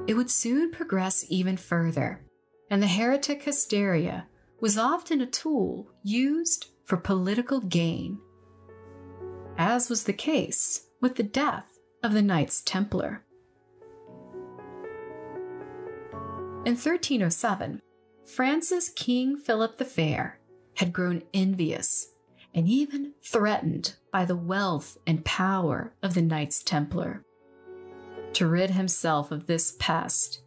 It 0.06 0.16
would 0.16 0.30
soon 0.30 0.72
progress 0.72 1.26
even 1.30 1.56
further, 1.56 2.26
and 2.70 2.82
the 2.82 2.88
heretic 2.88 3.43
hysteria 3.43 4.28
was 4.60 4.78
often 4.78 5.22
a 5.22 5.26
tool 5.26 5.89
used 6.04 6.68
for 6.84 6.97
political 6.97 7.62
gain, 7.62 8.20
as 9.58 9.89
was 9.89 10.04
the 10.04 10.14
case 10.14 10.88
with 10.99 11.16
the 11.16 11.24
death 11.24 11.80
of 12.01 12.14
the 12.14 12.22
Knights 12.22 12.62
Templar. 12.62 13.24
In 16.66 16.76
1307, 16.76 17.82
France's 18.26 18.89
King 18.89 19.38
Philip 19.38 19.78
the 19.78 19.86
Fair 19.86 20.39
had 20.76 20.93
grown 20.93 21.24
envious 21.34 22.10
and 22.54 22.68
even 22.68 23.14
threatened 23.22 23.95
by 24.12 24.26
the 24.26 24.36
wealth 24.36 24.97
and 25.08 25.26
power 25.26 25.93
of 26.01 26.14
the 26.14 26.22
Knights 26.22 26.64
Templar. 26.64 27.24
To 28.34 28.48
rid 28.48 28.72
himself 28.72 29.32
of 29.32 29.46
this 29.46 29.76
pest, 29.78 30.42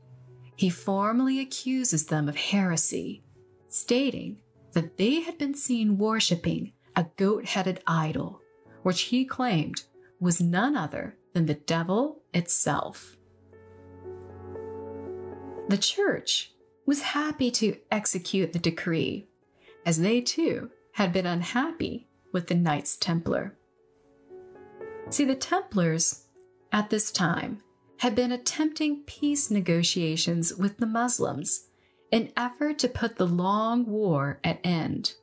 he 0.57 0.69
formally 0.71 1.39
accuses 1.39 2.07
them 2.07 2.29
of 2.29 2.37
heresy, 2.37 3.23
stating 3.69 4.39
that 4.73 4.97
they 4.97 5.21
had 5.21 5.39
been 5.39 5.55
seen 5.55 5.97
worshipping 5.97 6.73
a 6.97 7.07
goat 7.17 7.45
headed 7.45 7.83
idol, 7.87 8.41
which 8.83 9.03
he 9.03 9.25
claimed 9.25 9.85
was 10.19 10.41
none 10.41 10.77
other 10.77 11.17
than 11.33 11.47
the 11.47 11.55
devil 11.55 12.23
itself. 12.35 13.17
The 15.69 15.79
church 15.79 16.53
was 16.87 17.03
happy 17.03 17.51
to 17.53 17.77
execute 17.91 18.53
the 18.53 18.59
decree, 18.59 19.29
as 19.85 20.01
they 20.01 20.21
too 20.21 20.71
had 20.93 21.13
been 21.13 21.27
unhappy 21.27 22.09
with 22.33 22.49
the 22.49 22.55
Knights 22.55 22.97
Templar. 22.97 23.57
See, 25.11 25.25
the 25.25 25.37
Templars 25.37 26.25
at 26.73 26.91
this 26.91 27.13
time 27.13 27.63
had 28.07 28.15
been 28.15 28.31
attempting 28.31 29.03
peace 29.05 29.51
negotiations 29.51 30.55
with 30.55 30.77
the 30.77 30.87
Muslims 30.87 31.67
in 32.13 32.31
effort 32.37 32.79
to 32.79 32.87
put 32.87 33.17
the 33.17 33.27
long 33.27 33.85
war 33.85 34.39
at 34.45 34.61
end. 34.63 35.15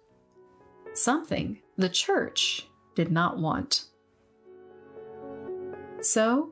Something 0.93 1.61
the 1.77 1.88
church 1.88 2.67
did 2.93 3.09
not 3.09 3.38
want. 3.38 3.86
So, 6.01 6.51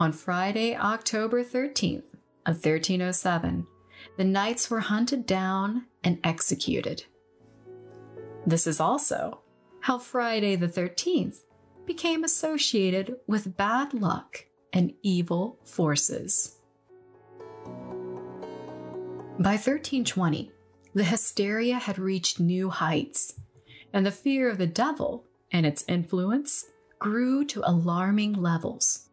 on 0.00 0.10
Friday, 0.10 0.74
October 0.74 1.44
13th 1.44 2.10
of 2.44 2.56
1307, 2.56 3.64
the 4.16 4.24
knights 4.24 4.68
were 4.68 4.80
hunted 4.80 5.26
down 5.26 5.86
and 6.02 6.18
executed. 6.24 7.04
This 8.44 8.66
is 8.66 8.80
also 8.80 9.42
how 9.82 9.98
Friday 9.98 10.56
the 10.56 10.66
13th 10.66 11.42
became 11.86 12.24
associated 12.24 13.14
with 13.28 13.56
bad 13.56 13.94
luck 13.94 14.47
and 14.72 14.92
evil 15.02 15.58
forces. 15.64 16.56
By 19.38 19.52
1320, 19.52 20.50
the 20.94 21.04
hysteria 21.04 21.78
had 21.78 21.98
reached 21.98 22.40
new 22.40 22.70
heights, 22.70 23.40
and 23.92 24.04
the 24.04 24.10
fear 24.10 24.50
of 24.50 24.58
the 24.58 24.66
devil 24.66 25.24
and 25.52 25.64
its 25.64 25.84
influence 25.86 26.66
grew 26.98 27.44
to 27.44 27.62
alarming 27.64 28.32
levels. 28.32 29.08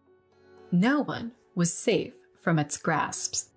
No 0.72 1.02
one 1.02 1.34
was 1.54 1.74
safe 1.74 2.14
from 2.42 2.58
its 2.60 2.78
grasps, 2.78 3.50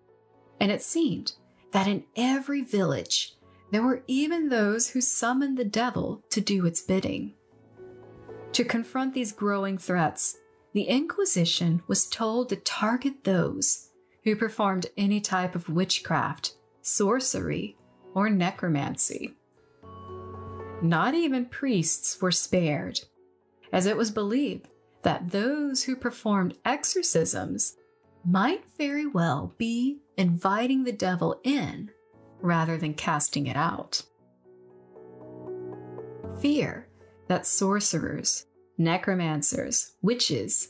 and 0.60 0.70
it 0.70 0.82
seemed 0.82 1.32
that 1.72 1.86
in 1.86 2.04
every 2.16 2.62
village 2.62 3.34
there 3.70 3.82
were 3.82 4.02
even 4.06 4.48
those 4.48 4.90
who 4.90 5.00
summoned 5.00 5.58
the 5.58 5.64
devil 5.64 6.22
to 6.30 6.40
do 6.40 6.64
its 6.66 6.80
bidding. 6.80 7.34
To 8.52 8.64
confront 8.64 9.14
these 9.14 9.32
growing 9.32 9.78
threats, 9.78 10.38
the 10.72 10.82
Inquisition 10.82 11.82
was 11.86 12.06
told 12.06 12.48
to 12.48 12.56
target 12.56 13.24
those 13.24 13.90
who 14.24 14.36
performed 14.36 14.86
any 14.96 15.20
type 15.20 15.54
of 15.54 15.68
witchcraft 15.68 16.54
sorcery, 16.88 17.76
or 18.14 18.30
necromancy. 18.30 19.34
Not 20.82 21.14
even 21.14 21.46
priests 21.46 22.20
were 22.20 22.32
spared, 22.32 23.00
as 23.72 23.86
it 23.86 23.96
was 23.96 24.10
believed 24.10 24.68
that 25.02 25.30
those 25.30 25.84
who 25.84 25.94
performed 25.94 26.56
exorcisms 26.64 27.76
might 28.24 28.64
very 28.76 29.06
well 29.06 29.54
be 29.58 29.98
inviting 30.16 30.84
the 30.84 30.92
devil 30.92 31.40
in 31.44 31.90
rather 32.40 32.76
than 32.76 32.94
casting 32.94 33.46
it 33.46 33.56
out. 33.56 34.02
Fear 36.40 36.88
that 37.28 37.46
sorcerers, 37.46 38.46
necromancers, 38.78 39.92
witches, 40.00 40.68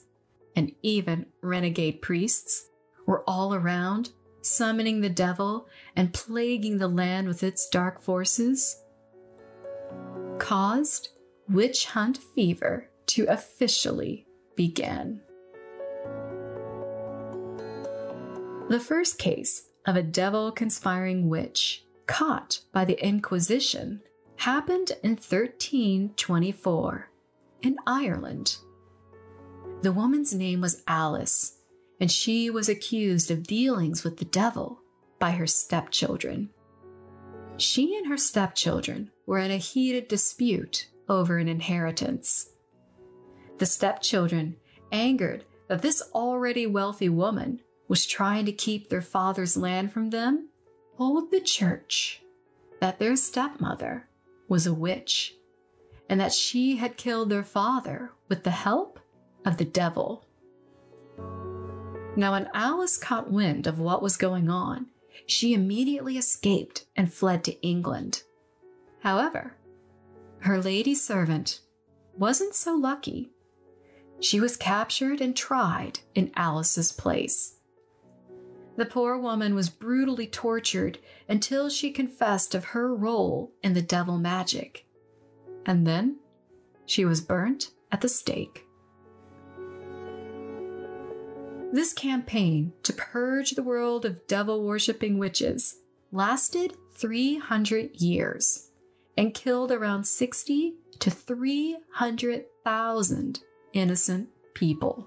and 0.57 0.73
even 0.83 1.27
renegade 1.43 2.03
priests 2.03 2.67
were 3.07 3.23
all 3.29 3.55
around 3.55 4.11
summoning 4.41 5.01
the 5.01 5.09
devil 5.09 5.69
and 5.95 6.13
plaguing 6.13 6.79
the 6.79 6.89
land 6.89 7.29
with 7.29 7.43
its 7.43 7.69
dark 7.69 8.01
forces, 8.01 8.83
caused 10.39 11.11
witch 11.49 11.87
hunt 11.87 12.19
fever 12.35 12.89
to 13.07 13.25
officially 13.27 14.27
begin. 14.57 15.21
The 18.69 18.81
first 18.81 19.19
case 19.19 19.69
of 19.87 19.97
a 19.97 20.03
devil 20.03 20.53
conspiring 20.53 21.29
witch 21.29 21.85
caught 22.07 22.61
by 22.73 22.85
the 22.85 23.03
Inquisition 23.03 24.03
happened 24.37 24.93
in 25.03 25.13
1324 25.13 27.11
in 27.63 27.77
Ireland. 27.87 28.57
The 29.83 29.93
woman's 29.93 30.35
name 30.35 30.61
was 30.61 30.83
Alice 30.87 31.59
and 32.01 32.11
she 32.11 32.49
was 32.51 32.69
accused 32.69 33.31
of 33.31 33.47
dealings 33.47 34.05
with 34.05 34.19
the 34.19 34.25
devil 34.25 34.81
by 35.19 35.33
her 35.33 35.47
stepchildren. 35.47 36.51
She 37.57 37.97
and 37.97 38.07
her 38.07 38.17
stepchildren 38.17 39.11
were 39.27 39.39
in 39.39 39.51
a 39.51 39.57
heated 39.57 40.07
dispute 40.09 40.89
over 41.09 41.39
an 41.39 41.49
inheritance. 41.49 42.51
The 43.59 43.67
stepchildren, 43.67 44.57
angered 44.93 45.45
that 45.69 45.83
this 45.83 46.03
already 46.15 46.67
wealthy 46.67 47.09
woman 47.09 47.61
was 47.89 48.07
trying 48.07 48.47
to 48.47 48.53
keep 48.53 48.89
their 48.89 49.03
father's 49.03 49.57
land 49.57 49.93
from 49.93 50.11
them, 50.11 50.49
told 50.97 51.31
the 51.31 51.41
church 51.41 52.23
that 52.81 52.99
their 52.99 53.17
stepmother 53.17 54.09
was 54.49 54.67
a 54.67 54.75
witch 54.75 55.35
and 56.09 56.21
that 56.21 56.33
she 56.33 56.77
had 56.77 56.97
killed 56.97 57.31
their 57.31 57.45
father 57.45 58.13
with 58.29 58.45
the 58.45 58.51
help 58.51 58.99
of 59.45 59.57
the 59.57 59.65
devil. 59.65 60.25
Now, 62.17 62.33
when 62.33 62.51
Alice 62.53 62.97
caught 62.97 63.31
wind 63.31 63.67
of 63.67 63.79
what 63.79 64.03
was 64.03 64.17
going 64.17 64.49
on, 64.49 64.87
she 65.27 65.55
immediately 65.55 66.17
escaped 66.17 66.87
and 66.97 67.13
fled 67.13 67.45
to 67.45 67.61
England. 67.61 68.23
However, 69.01 69.55
her 70.41 70.61
lady 70.61 70.95
servant 70.95 71.61
wasn't 72.17 72.55
so 72.55 72.75
lucky. 72.75 73.31
She 74.21 74.41
was 74.41 74.57
captured 74.57 75.21
and 75.21 75.37
tried 75.37 76.01
in 76.15 76.33
Alice's 76.35 76.91
place. 76.91 77.55
The 78.77 78.87
poor 78.87 79.19
woman 79.19 79.55
was 79.55 79.71
brutally 79.71 80.27
tortured 80.27 80.99
until 81.29 81.69
she 81.69 81.91
confessed 81.91 82.55
of 82.55 82.67
her 82.67 82.95
role 82.95 83.53
in 83.63 83.75
the 83.75 83.83
devil 83.83 84.19
magic. 84.19 84.88
And 85.69 85.87
then 85.87 86.17
she 86.87 87.05
was 87.05 87.21
burnt 87.21 87.71
at 87.93 88.01
the 88.01 88.09
stake. 88.09 88.65
This 91.71 91.93
campaign 91.93 92.73
to 92.83 92.95
purge 92.95 93.51
the 93.51 93.63
world 93.63 94.07
of 94.07 94.27
devil 94.27 94.65
worshipping 94.65 95.19
witches 95.19 95.81
lasted 96.11 96.75
300 96.95 98.01
years 98.01 98.71
and 99.19 99.35
killed 99.35 99.71
around 99.71 100.05
60 100.05 100.77
to 101.01 101.11
300,000 101.11 103.41
innocent 103.75 104.29
people. 104.55 105.07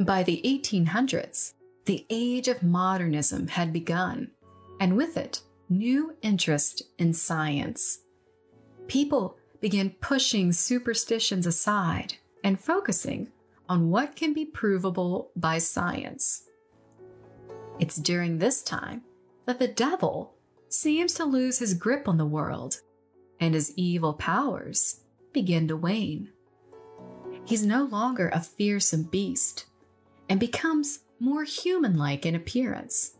By 0.00 0.22
the 0.22 0.40
1800s, 0.42 1.52
the 1.84 2.06
age 2.08 2.48
of 2.48 2.62
modernism 2.62 3.48
had 3.48 3.74
begun, 3.74 4.30
and 4.80 4.96
with 4.96 5.18
it, 5.18 5.42
new 5.70 6.16
interest 6.20 6.82
in 6.98 7.12
science. 7.12 8.00
People 8.88 9.36
began 9.60 9.90
pushing 10.00 10.52
superstitions 10.52 11.46
aside 11.46 12.14
and 12.42 12.58
focusing 12.58 13.28
on 13.68 13.88
what 13.88 14.16
can 14.16 14.34
be 14.34 14.44
provable 14.44 15.30
by 15.36 15.58
science. 15.58 16.48
It's 17.78 17.96
during 17.96 18.38
this 18.38 18.62
time 18.62 19.02
that 19.46 19.58
the 19.58 19.68
devil 19.68 20.34
seems 20.68 21.14
to 21.14 21.24
lose 21.24 21.58
his 21.58 21.74
grip 21.74 22.08
on 22.08 22.18
the 22.18 22.26
world 22.26 22.80
and 23.38 23.54
his 23.54 23.72
evil 23.76 24.14
powers 24.14 25.00
begin 25.32 25.68
to 25.68 25.76
wane. 25.76 26.30
He's 27.44 27.64
no 27.64 27.84
longer 27.84 28.28
a 28.32 28.40
fearsome 28.40 29.04
beast 29.04 29.66
and 30.28 30.38
becomes 30.38 31.00
more 31.18 31.44
human 31.44 31.96
like 31.96 32.26
in 32.26 32.34
appearance. 32.34 33.16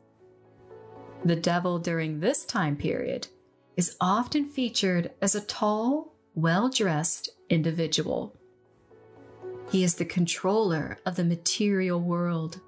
The 1.25 1.37
devil 1.37 1.79
during 1.79 2.21
this 2.21 2.45
time 2.47 2.77
period 2.77 3.29
is 3.77 3.97
often 4.01 4.47
featured 4.47 5.11
as 5.21 5.35
a 5.35 5.43
tall, 5.43 6.15
well 6.35 6.71
dressed 6.71 7.31
individual. 7.51 8.35
He 9.71 9.85
is 9.85 9.97
the 9.97 10.07
controller 10.07 10.99
of 11.05 11.17
the 11.17 11.25
material 11.25 12.01
world, 12.01 12.61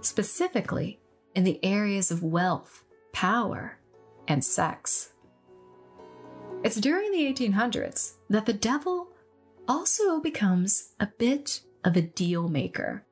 specifically 0.00 0.98
in 1.34 1.44
the 1.44 1.64
areas 1.64 2.10
of 2.10 2.24
wealth, 2.24 2.84
power, 3.12 3.78
and 4.26 4.44
sex. 4.44 5.12
It's 6.64 6.76
during 6.76 7.12
the 7.12 7.32
1800s 7.32 8.14
that 8.28 8.46
the 8.46 8.52
devil 8.52 9.08
also 9.68 10.20
becomes 10.20 10.92
a 10.98 11.06
bit 11.06 11.60
of 11.84 11.96
a 11.96 12.02
deal 12.02 12.48
maker. 12.48 13.04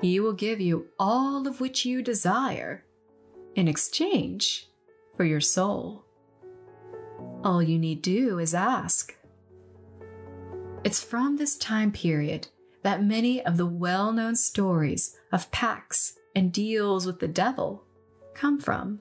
He 0.00 0.20
will 0.20 0.32
give 0.32 0.60
you 0.60 0.86
all 0.98 1.48
of 1.48 1.60
which 1.60 1.84
you 1.84 2.02
desire 2.02 2.84
in 3.58 3.66
exchange 3.66 4.68
for 5.16 5.24
your 5.24 5.40
soul. 5.40 6.04
All 7.42 7.60
you 7.60 7.76
need 7.76 8.02
do 8.02 8.38
is 8.38 8.54
ask. 8.54 9.16
It's 10.84 11.02
from 11.02 11.36
this 11.36 11.56
time 11.56 11.90
period 11.90 12.46
that 12.84 13.02
many 13.02 13.44
of 13.44 13.56
the 13.56 13.66
well 13.66 14.12
known 14.12 14.36
stories 14.36 15.16
of 15.32 15.50
pacts 15.50 16.16
and 16.36 16.52
deals 16.52 17.04
with 17.04 17.18
the 17.18 17.26
devil 17.26 17.82
come 18.32 18.60
from. 18.60 19.00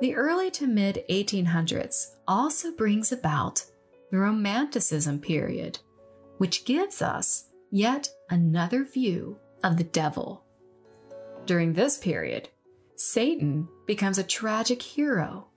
The 0.00 0.16
early 0.16 0.50
to 0.50 0.66
mid 0.66 1.04
1800s 1.08 2.16
also 2.26 2.72
brings 2.72 3.12
about 3.12 3.64
the 4.10 4.18
Romanticism 4.18 5.20
period, 5.20 5.78
which 6.38 6.64
gives 6.64 7.00
us 7.00 7.44
yet 7.70 8.08
another 8.28 8.82
view 8.82 9.38
of 9.62 9.76
the 9.76 9.84
devil. 9.84 10.42
During 11.46 11.74
this 11.74 11.96
period, 11.96 12.48
Satan 12.96 13.68
becomes 13.86 14.18
a 14.18 14.24
tragic 14.24 14.80
hero 14.82 15.48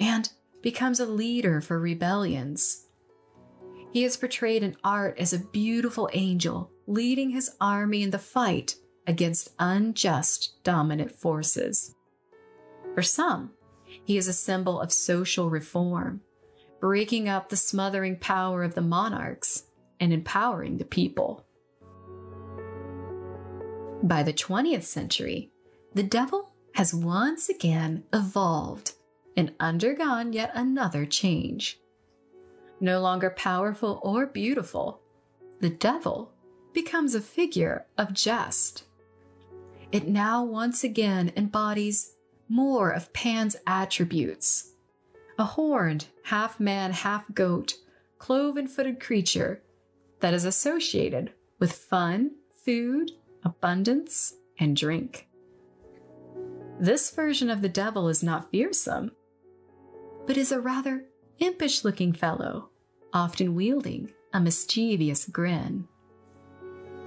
and 0.00 0.28
becomes 0.62 1.00
a 1.00 1.06
leader 1.06 1.60
for 1.60 1.78
rebellions. 1.78 2.86
He 3.92 4.04
is 4.04 4.16
portrayed 4.16 4.62
in 4.62 4.76
art 4.82 5.18
as 5.18 5.32
a 5.32 5.38
beautiful 5.38 6.08
angel 6.12 6.70
leading 6.86 7.30
his 7.30 7.50
army 7.60 8.02
in 8.02 8.10
the 8.10 8.18
fight 8.18 8.76
against 9.06 9.50
unjust 9.58 10.62
dominant 10.64 11.12
forces. 11.12 11.94
For 12.94 13.02
some, 13.02 13.50
he 14.04 14.16
is 14.16 14.28
a 14.28 14.32
symbol 14.32 14.80
of 14.80 14.92
social 14.92 15.50
reform, 15.50 16.22
breaking 16.80 17.28
up 17.28 17.48
the 17.48 17.56
smothering 17.56 18.18
power 18.18 18.62
of 18.62 18.74
the 18.74 18.80
monarchs 18.80 19.64
and 20.00 20.12
empowering 20.12 20.78
the 20.78 20.84
people. 20.84 21.44
By 24.02 24.22
the 24.22 24.32
20th 24.32 24.82
century, 24.82 25.50
the 25.94 26.02
devil 26.02 26.51
has 26.74 26.94
once 26.94 27.48
again 27.48 28.04
evolved 28.12 28.92
and 29.36 29.52
undergone 29.60 30.32
yet 30.32 30.50
another 30.54 31.06
change. 31.06 31.78
No 32.80 33.00
longer 33.00 33.30
powerful 33.30 34.00
or 34.02 34.26
beautiful, 34.26 35.00
the 35.60 35.70
devil 35.70 36.32
becomes 36.72 37.14
a 37.14 37.20
figure 37.20 37.86
of 37.96 38.12
jest. 38.12 38.84
It 39.92 40.08
now 40.08 40.42
once 40.42 40.82
again 40.82 41.32
embodies 41.36 42.14
more 42.48 42.90
of 42.90 43.12
Pan's 43.12 43.56
attributes 43.66 44.72
a 45.38 45.44
horned, 45.44 46.06
half 46.24 46.60
man, 46.60 46.92
half 46.92 47.24
goat, 47.34 47.74
cloven 48.18 48.68
footed 48.68 49.00
creature 49.00 49.62
that 50.20 50.34
is 50.34 50.44
associated 50.44 51.32
with 51.58 51.72
fun, 51.72 52.32
food, 52.64 53.10
abundance, 53.42 54.34
and 54.58 54.76
drink. 54.76 55.28
This 56.80 57.10
version 57.10 57.50
of 57.50 57.62
the 57.62 57.68
devil 57.68 58.08
is 58.08 58.22
not 58.22 58.50
fearsome, 58.50 59.12
but 60.26 60.36
is 60.36 60.52
a 60.52 60.60
rather 60.60 61.06
impish 61.38 61.84
looking 61.84 62.12
fellow, 62.12 62.70
often 63.12 63.54
wielding 63.54 64.10
a 64.32 64.40
mischievous 64.40 65.26
grin. 65.26 65.86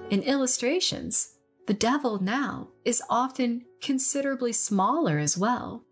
In 0.10 0.22
illustrations, 0.22 1.36
the 1.68 1.74
devil 1.74 2.22
now 2.22 2.70
is 2.84 3.02
often 3.10 3.66
considerably 3.82 4.54
smaller 4.54 5.18
as 5.18 5.38
well, 5.38 5.84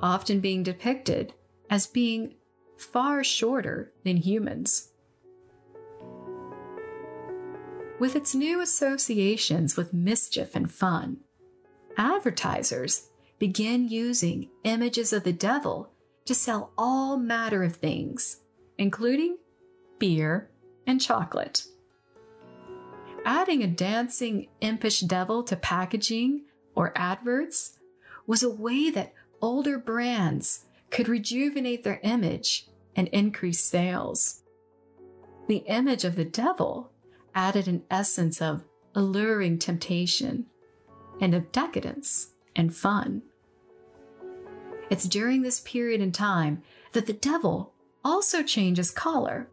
often 0.00 0.40
being 0.40 0.62
depicted 0.62 1.34
as 1.68 1.86
being 1.86 2.34
far 2.78 3.22
shorter 3.22 3.92
than 4.02 4.16
humans. 4.16 4.92
With 8.00 8.16
its 8.16 8.34
new 8.34 8.60
associations 8.60 9.76
with 9.76 9.92
mischief 9.92 10.56
and 10.56 10.70
fun, 10.70 11.18
advertisers 11.96 13.08
begin 13.38 13.88
using 13.88 14.48
images 14.64 15.12
of 15.12 15.24
the 15.24 15.32
devil 15.32 15.90
to 16.24 16.34
sell 16.34 16.72
all 16.78 17.16
matter 17.16 17.62
of 17.62 17.76
things, 17.76 18.38
including 18.78 19.36
beer 19.98 20.50
and 20.86 21.00
chocolate. 21.00 21.64
Adding 23.24 23.62
a 23.62 23.66
dancing, 23.66 24.48
impish 24.60 25.00
devil 25.00 25.42
to 25.44 25.56
packaging 25.56 26.44
or 26.74 26.92
adverts 26.96 27.78
was 28.26 28.42
a 28.42 28.50
way 28.50 28.90
that 28.90 29.14
older 29.40 29.78
brands 29.78 30.66
could 30.90 31.08
rejuvenate 31.08 31.84
their 31.84 32.00
image 32.02 32.68
and 32.96 33.08
increase 33.08 33.64
sales. 33.64 34.42
The 35.48 35.64
image 35.66 36.04
of 36.04 36.16
the 36.16 36.24
devil 36.24 36.92
added 37.34 37.66
an 37.66 37.82
essence 37.90 38.40
of 38.40 38.64
alluring 38.94 39.58
temptation 39.58 40.46
and 41.20 41.34
of 41.34 41.52
decadence 41.52 42.30
and 42.56 42.74
fun. 42.74 43.22
It's 44.90 45.08
during 45.08 45.42
this 45.42 45.60
period 45.60 46.00
in 46.00 46.12
time 46.12 46.62
that 46.92 47.06
the 47.06 47.12
devil 47.12 47.72
also 48.04 48.42
changes 48.42 48.90
color. 48.90 49.48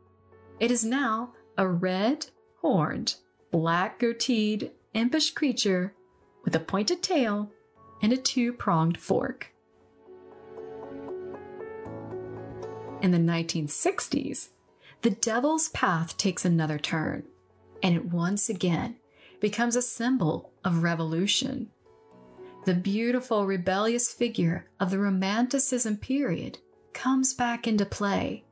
It 0.60 0.72
is 0.72 0.84
now 0.84 1.34
a 1.58 1.68
red, 1.68 2.28
horned, 2.62 3.16
black 3.52 4.00
goateed, 4.00 4.72
impish 4.94 5.32
creature 5.32 5.94
with 6.44 6.56
a 6.56 6.60
pointed 6.60 7.02
tail 7.02 7.52
and 8.02 8.12
a 8.12 8.18
two 8.18 8.54
pronged 8.54 8.98
fork. 8.98 9.54
In 13.02 13.12
the 13.12 13.18
1960s, 13.18 14.50
the 15.02 15.10
devil's 15.10 15.70
path 15.70 16.18
takes 16.18 16.46
another 16.46 16.78
turn, 16.78 17.24
and 17.82 17.96
it 17.96 18.06
once 18.06 18.50
again 18.50 18.98
becomes 19.42 19.76
a 19.76 19.82
symbol 19.82 20.54
of 20.64 20.84
revolution. 20.84 21.70
The 22.66 22.76
beautiful 22.76 23.46
rebellious 23.46 24.14
figure 24.14 24.70
of 24.80 24.92
the 24.92 25.00
Romanticism 25.00 25.98
period 25.98 26.60
comes 26.94 27.34
back 27.34 27.68
into 27.68 27.86
play, 27.86 28.46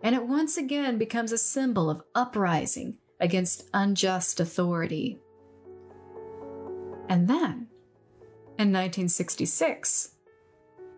and 0.00 0.14
it 0.14 0.26
once 0.26 0.56
again 0.56 0.96
becomes 0.96 1.32
a 1.32 1.38
symbol 1.38 1.90
of 1.90 2.02
uprising 2.14 2.98
against 3.20 3.68
unjust 3.74 4.38
authority. 4.38 5.18
And 7.08 7.26
then, 7.28 7.66
in 8.58 8.72
1966, 8.72 10.10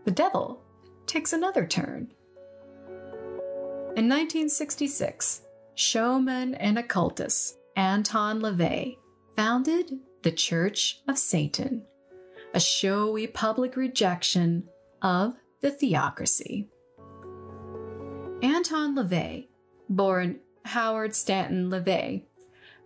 the 0.04 0.10
devil 0.10 0.62
takes 1.06 1.32
another 1.32 1.66
turn. 1.66 2.12
In 3.96 4.08
1966, 4.08 5.42
showman 5.74 6.54
and 6.56 6.78
occultist 6.78 7.56
Anton 7.76 8.40
LaVey 8.40 8.96
founded 9.40 9.90
the 10.22 10.30
Church 10.30 11.00
of 11.08 11.16
Satan 11.16 11.82
a 12.52 12.60
showy 12.60 13.26
public 13.26 13.74
rejection 13.74 14.68
of 15.00 15.34
the 15.62 15.70
theocracy. 15.70 16.68
Anton 18.42 18.94
LaVey, 18.94 19.48
born 19.88 20.40
Howard 20.66 21.14
Stanton 21.14 21.70
LaVey, 21.70 22.24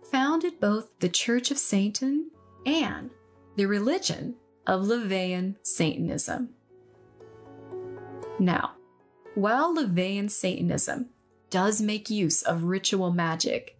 founded 0.09 0.61
both 0.61 0.97
the 1.01 1.09
Church 1.09 1.51
of 1.51 1.57
Satan 1.57 2.31
and 2.65 3.09
the 3.57 3.65
religion 3.65 4.35
of 4.65 4.83
LaVeyan 4.83 5.57
Satanism. 5.61 6.51
Now, 8.39 8.75
while 9.33 9.75
LaVeyan 9.75 10.31
Satanism 10.31 11.09
does 11.49 11.81
make 11.81 12.09
use 12.09 12.41
of 12.43 12.63
ritual 12.63 13.11
magic, 13.11 13.77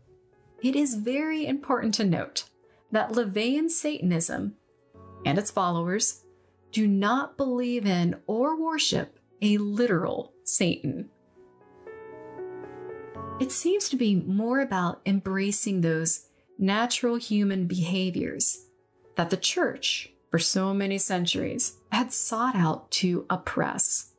it 0.61 0.75
is 0.75 0.95
very 0.95 1.45
important 1.45 1.93
to 1.93 2.03
note 2.03 2.49
that 2.95 3.11
LaVeyan 3.11 3.69
Satanism 3.69 4.55
and 5.25 5.37
its 5.37 5.51
followers 5.51 6.23
do 6.71 6.87
not 6.87 7.35
believe 7.35 7.85
in 7.85 8.15
or 8.25 8.57
worship 8.61 9.19
a 9.41 9.57
literal 9.57 10.31
Satan. 10.45 11.09
It 13.41 13.51
seems 13.51 13.89
to 13.89 13.97
be 13.97 14.15
more 14.15 14.61
about 14.61 15.01
embracing 15.05 15.81
those 15.81 16.29
natural 16.57 17.17
human 17.17 17.67
behaviors 17.67 18.67
that 19.17 19.29
the 19.29 19.35
church, 19.35 20.13
for 20.31 20.39
so 20.39 20.73
many 20.73 20.97
centuries, 20.97 21.77
had 21.91 22.13
sought 22.13 22.55
out 22.55 22.91
to 22.91 23.25
oppress. 23.29 24.13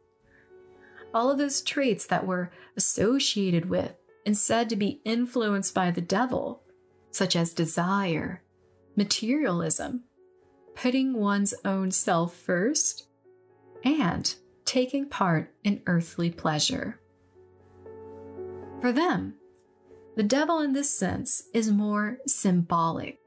all 1.14 1.30
of 1.30 1.38
those 1.38 1.62
traits 1.62 2.06
that 2.06 2.26
were 2.26 2.50
associated 2.76 3.70
with 3.70 3.94
and 4.26 4.36
said 4.36 4.68
to 4.68 4.76
be 4.76 5.00
influenced 5.06 5.74
by 5.74 5.90
the 5.90 6.02
devil, 6.02 6.62
such 7.10 7.34
as 7.34 7.54
desire, 7.54 8.42
materialism, 8.96 10.04
putting 10.74 11.14
one's 11.14 11.54
own 11.64 11.90
self 11.90 12.34
first, 12.34 13.06
and 13.84 14.34
taking 14.64 15.08
part 15.08 15.54
in 15.62 15.82
earthly 15.86 16.30
pleasure. 16.30 16.98
For 18.80 18.92
them, 18.92 19.34
the 20.16 20.22
devil 20.22 20.60
in 20.60 20.72
this 20.72 20.90
sense 20.90 21.44
is 21.52 21.70
more 21.70 22.18
symbolic. 22.26 23.18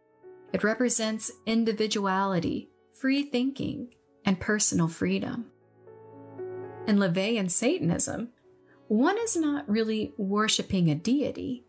It 0.53 0.63
represents 0.63 1.31
individuality, 1.45 2.69
free 2.93 3.23
thinking, 3.23 3.93
and 4.25 4.39
personal 4.39 4.87
freedom. 4.87 5.45
In 6.87 6.97
LaVeyan 6.97 7.51
Satanism, 7.51 8.29
one 8.87 9.17
is 9.19 9.37
not 9.37 9.69
really 9.69 10.13
worshiping 10.17 10.89
a 10.89 10.95
deity. 10.95 11.63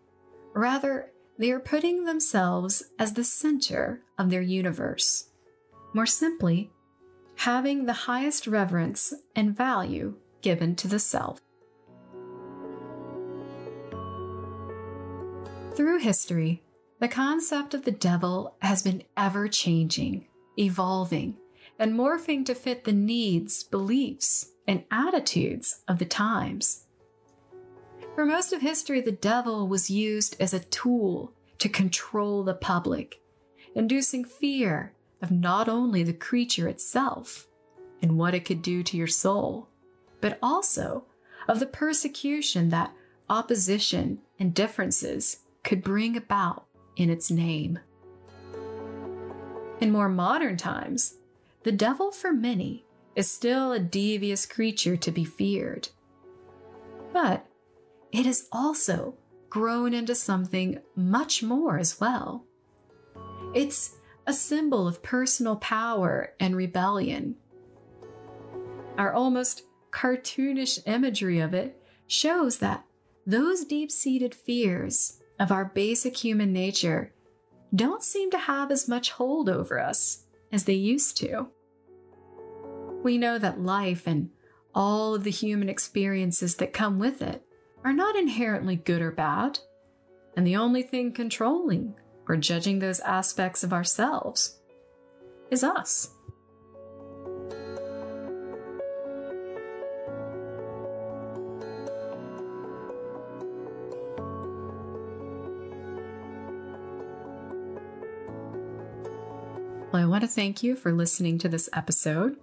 Rather, 0.54 1.09
they 1.40 1.50
are 1.50 1.58
putting 1.58 2.04
themselves 2.04 2.82
as 2.98 3.14
the 3.14 3.24
center 3.24 4.02
of 4.18 4.28
their 4.28 4.42
universe. 4.42 5.30
More 5.94 6.04
simply, 6.04 6.70
having 7.36 7.86
the 7.86 8.04
highest 8.04 8.46
reverence 8.46 9.14
and 9.34 9.56
value 9.56 10.16
given 10.42 10.76
to 10.76 10.86
the 10.86 10.98
self. 10.98 11.40
Through 15.74 16.00
history, 16.00 16.62
the 16.98 17.08
concept 17.08 17.72
of 17.72 17.86
the 17.86 17.90
devil 17.90 18.54
has 18.60 18.82
been 18.82 19.02
ever 19.16 19.48
changing, 19.48 20.26
evolving, 20.58 21.38
and 21.78 21.94
morphing 21.94 22.44
to 22.44 22.54
fit 22.54 22.84
the 22.84 22.92
needs, 22.92 23.64
beliefs, 23.64 24.50
and 24.68 24.84
attitudes 24.90 25.80
of 25.88 25.98
the 25.98 26.04
times. 26.04 26.84
For 28.14 28.26
most 28.26 28.52
of 28.52 28.60
history, 28.60 29.00
the 29.00 29.12
devil 29.12 29.66
was 29.66 29.90
used 29.90 30.36
as 30.40 30.52
a 30.52 30.60
tool 30.60 31.32
to 31.58 31.68
control 31.68 32.42
the 32.42 32.54
public, 32.54 33.20
inducing 33.74 34.24
fear 34.24 34.92
of 35.22 35.30
not 35.30 35.68
only 35.68 36.02
the 36.02 36.12
creature 36.12 36.68
itself 36.68 37.46
and 38.02 38.18
what 38.18 38.34
it 38.34 38.44
could 38.44 38.62
do 38.62 38.82
to 38.82 38.96
your 38.96 39.06
soul, 39.06 39.68
but 40.20 40.38
also 40.42 41.04
of 41.48 41.60
the 41.60 41.66
persecution 41.66 42.68
that 42.70 42.92
opposition 43.28 44.18
and 44.38 44.54
differences 44.54 45.38
could 45.62 45.82
bring 45.82 46.16
about 46.16 46.66
in 46.96 47.10
its 47.10 47.30
name. 47.30 47.78
In 49.80 49.92
more 49.92 50.08
modern 50.08 50.56
times, 50.56 51.14
the 51.62 51.72
devil 51.72 52.10
for 52.10 52.32
many 52.32 52.84
is 53.14 53.30
still 53.30 53.72
a 53.72 53.78
devious 53.78 54.46
creature 54.46 54.96
to 54.96 55.10
be 55.10 55.24
feared. 55.24 55.88
But 57.12 57.46
it 58.12 58.26
has 58.26 58.48
also 58.52 59.14
grown 59.48 59.92
into 59.94 60.14
something 60.14 60.78
much 60.94 61.42
more 61.42 61.78
as 61.78 62.00
well. 62.00 62.44
It's 63.54 63.96
a 64.26 64.32
symbol 64.32 64.86
of 64.86 65.02
personal 65.02 65.56
power 65.56 66.34
and 66.38 66.54
rebellion. 66.56 67.36
Our 68.96 69.12
almost 69.12 69.62
cartoonish 69.90 70.86
imagery 70.86 71.40
of 71.40 71.54
it 71.54 71.82
shows 72.06 72.58
that 72.58 72.84
those 73.26 73.64
deep 73.64 73.90
seated 73.90 74.34
fears 74.34 75.20
of 75.38 75.50
our 75.50 75.64
basic 75.64 76.16
human 76.16 76.52
nature 76.52 77.12
don't 77.74 78.02
seem 78.02 78.30
to 78.30 78.38
have 78.38 78.70
as 78.70 78.88
much 78.88 79.12
hold 79.12 79.48
over 79.48 79.78
us 79.78 80.24
as 80.52 80.64
they 80.64 80.74
used 80.74 81.16
to. 81.18 81.48
We 83.02 83.18
know 83.18 83.38
that 83.38 83.60
life 83.60 84.06
and 84.06 84.30
all 84.74 85.14
of 85.14 85.24
the 85.24 85.30
human 85.30 85.68
experiences 85.68 86.56
that 86.56 86.72
come 86.72 86.98
with 86.98 87.22
it 87.22 87.44
are 87.84 87.92
not 87.92 88.16
inherently 88.16 88.76
good 88.76 89.00
or 89.00 89.10
bad, 89.10 89.58
and 90.36 90.46
the 90.46 90.56
only 90.56 90.82
thing 90.82 91.12
controlling 91.12 91.94
or 92.28 92.36
judging 92.36 92.78
those 92.78 93.00
aspects 93.00 93.64
of 93.64 93.72
ourselves 93.72 94.60
is 95.50 95.64
us. 95.64 96.10
Well, 109.92 110.00
I 110.00 110.06
want 110.06 110.22
to 110.22 110.28
thank 110.28 110.62
you 110.62 110.76
for 110.76 110.92
listening 110.92 111.38
to 111.38 111.48
this 111.48 111.68
episode 111.72 112.36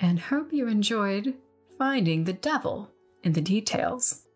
and 0.00 0.18
hope 0.18 0.52
you 0.52 0.66
enjoyed 0.66 1.34
finding 1.78 2.24
the 2.24 2.32
devil 2.32 2.90
in 3.22 3.32
the 3.32 3.40
details. 3.40 4.26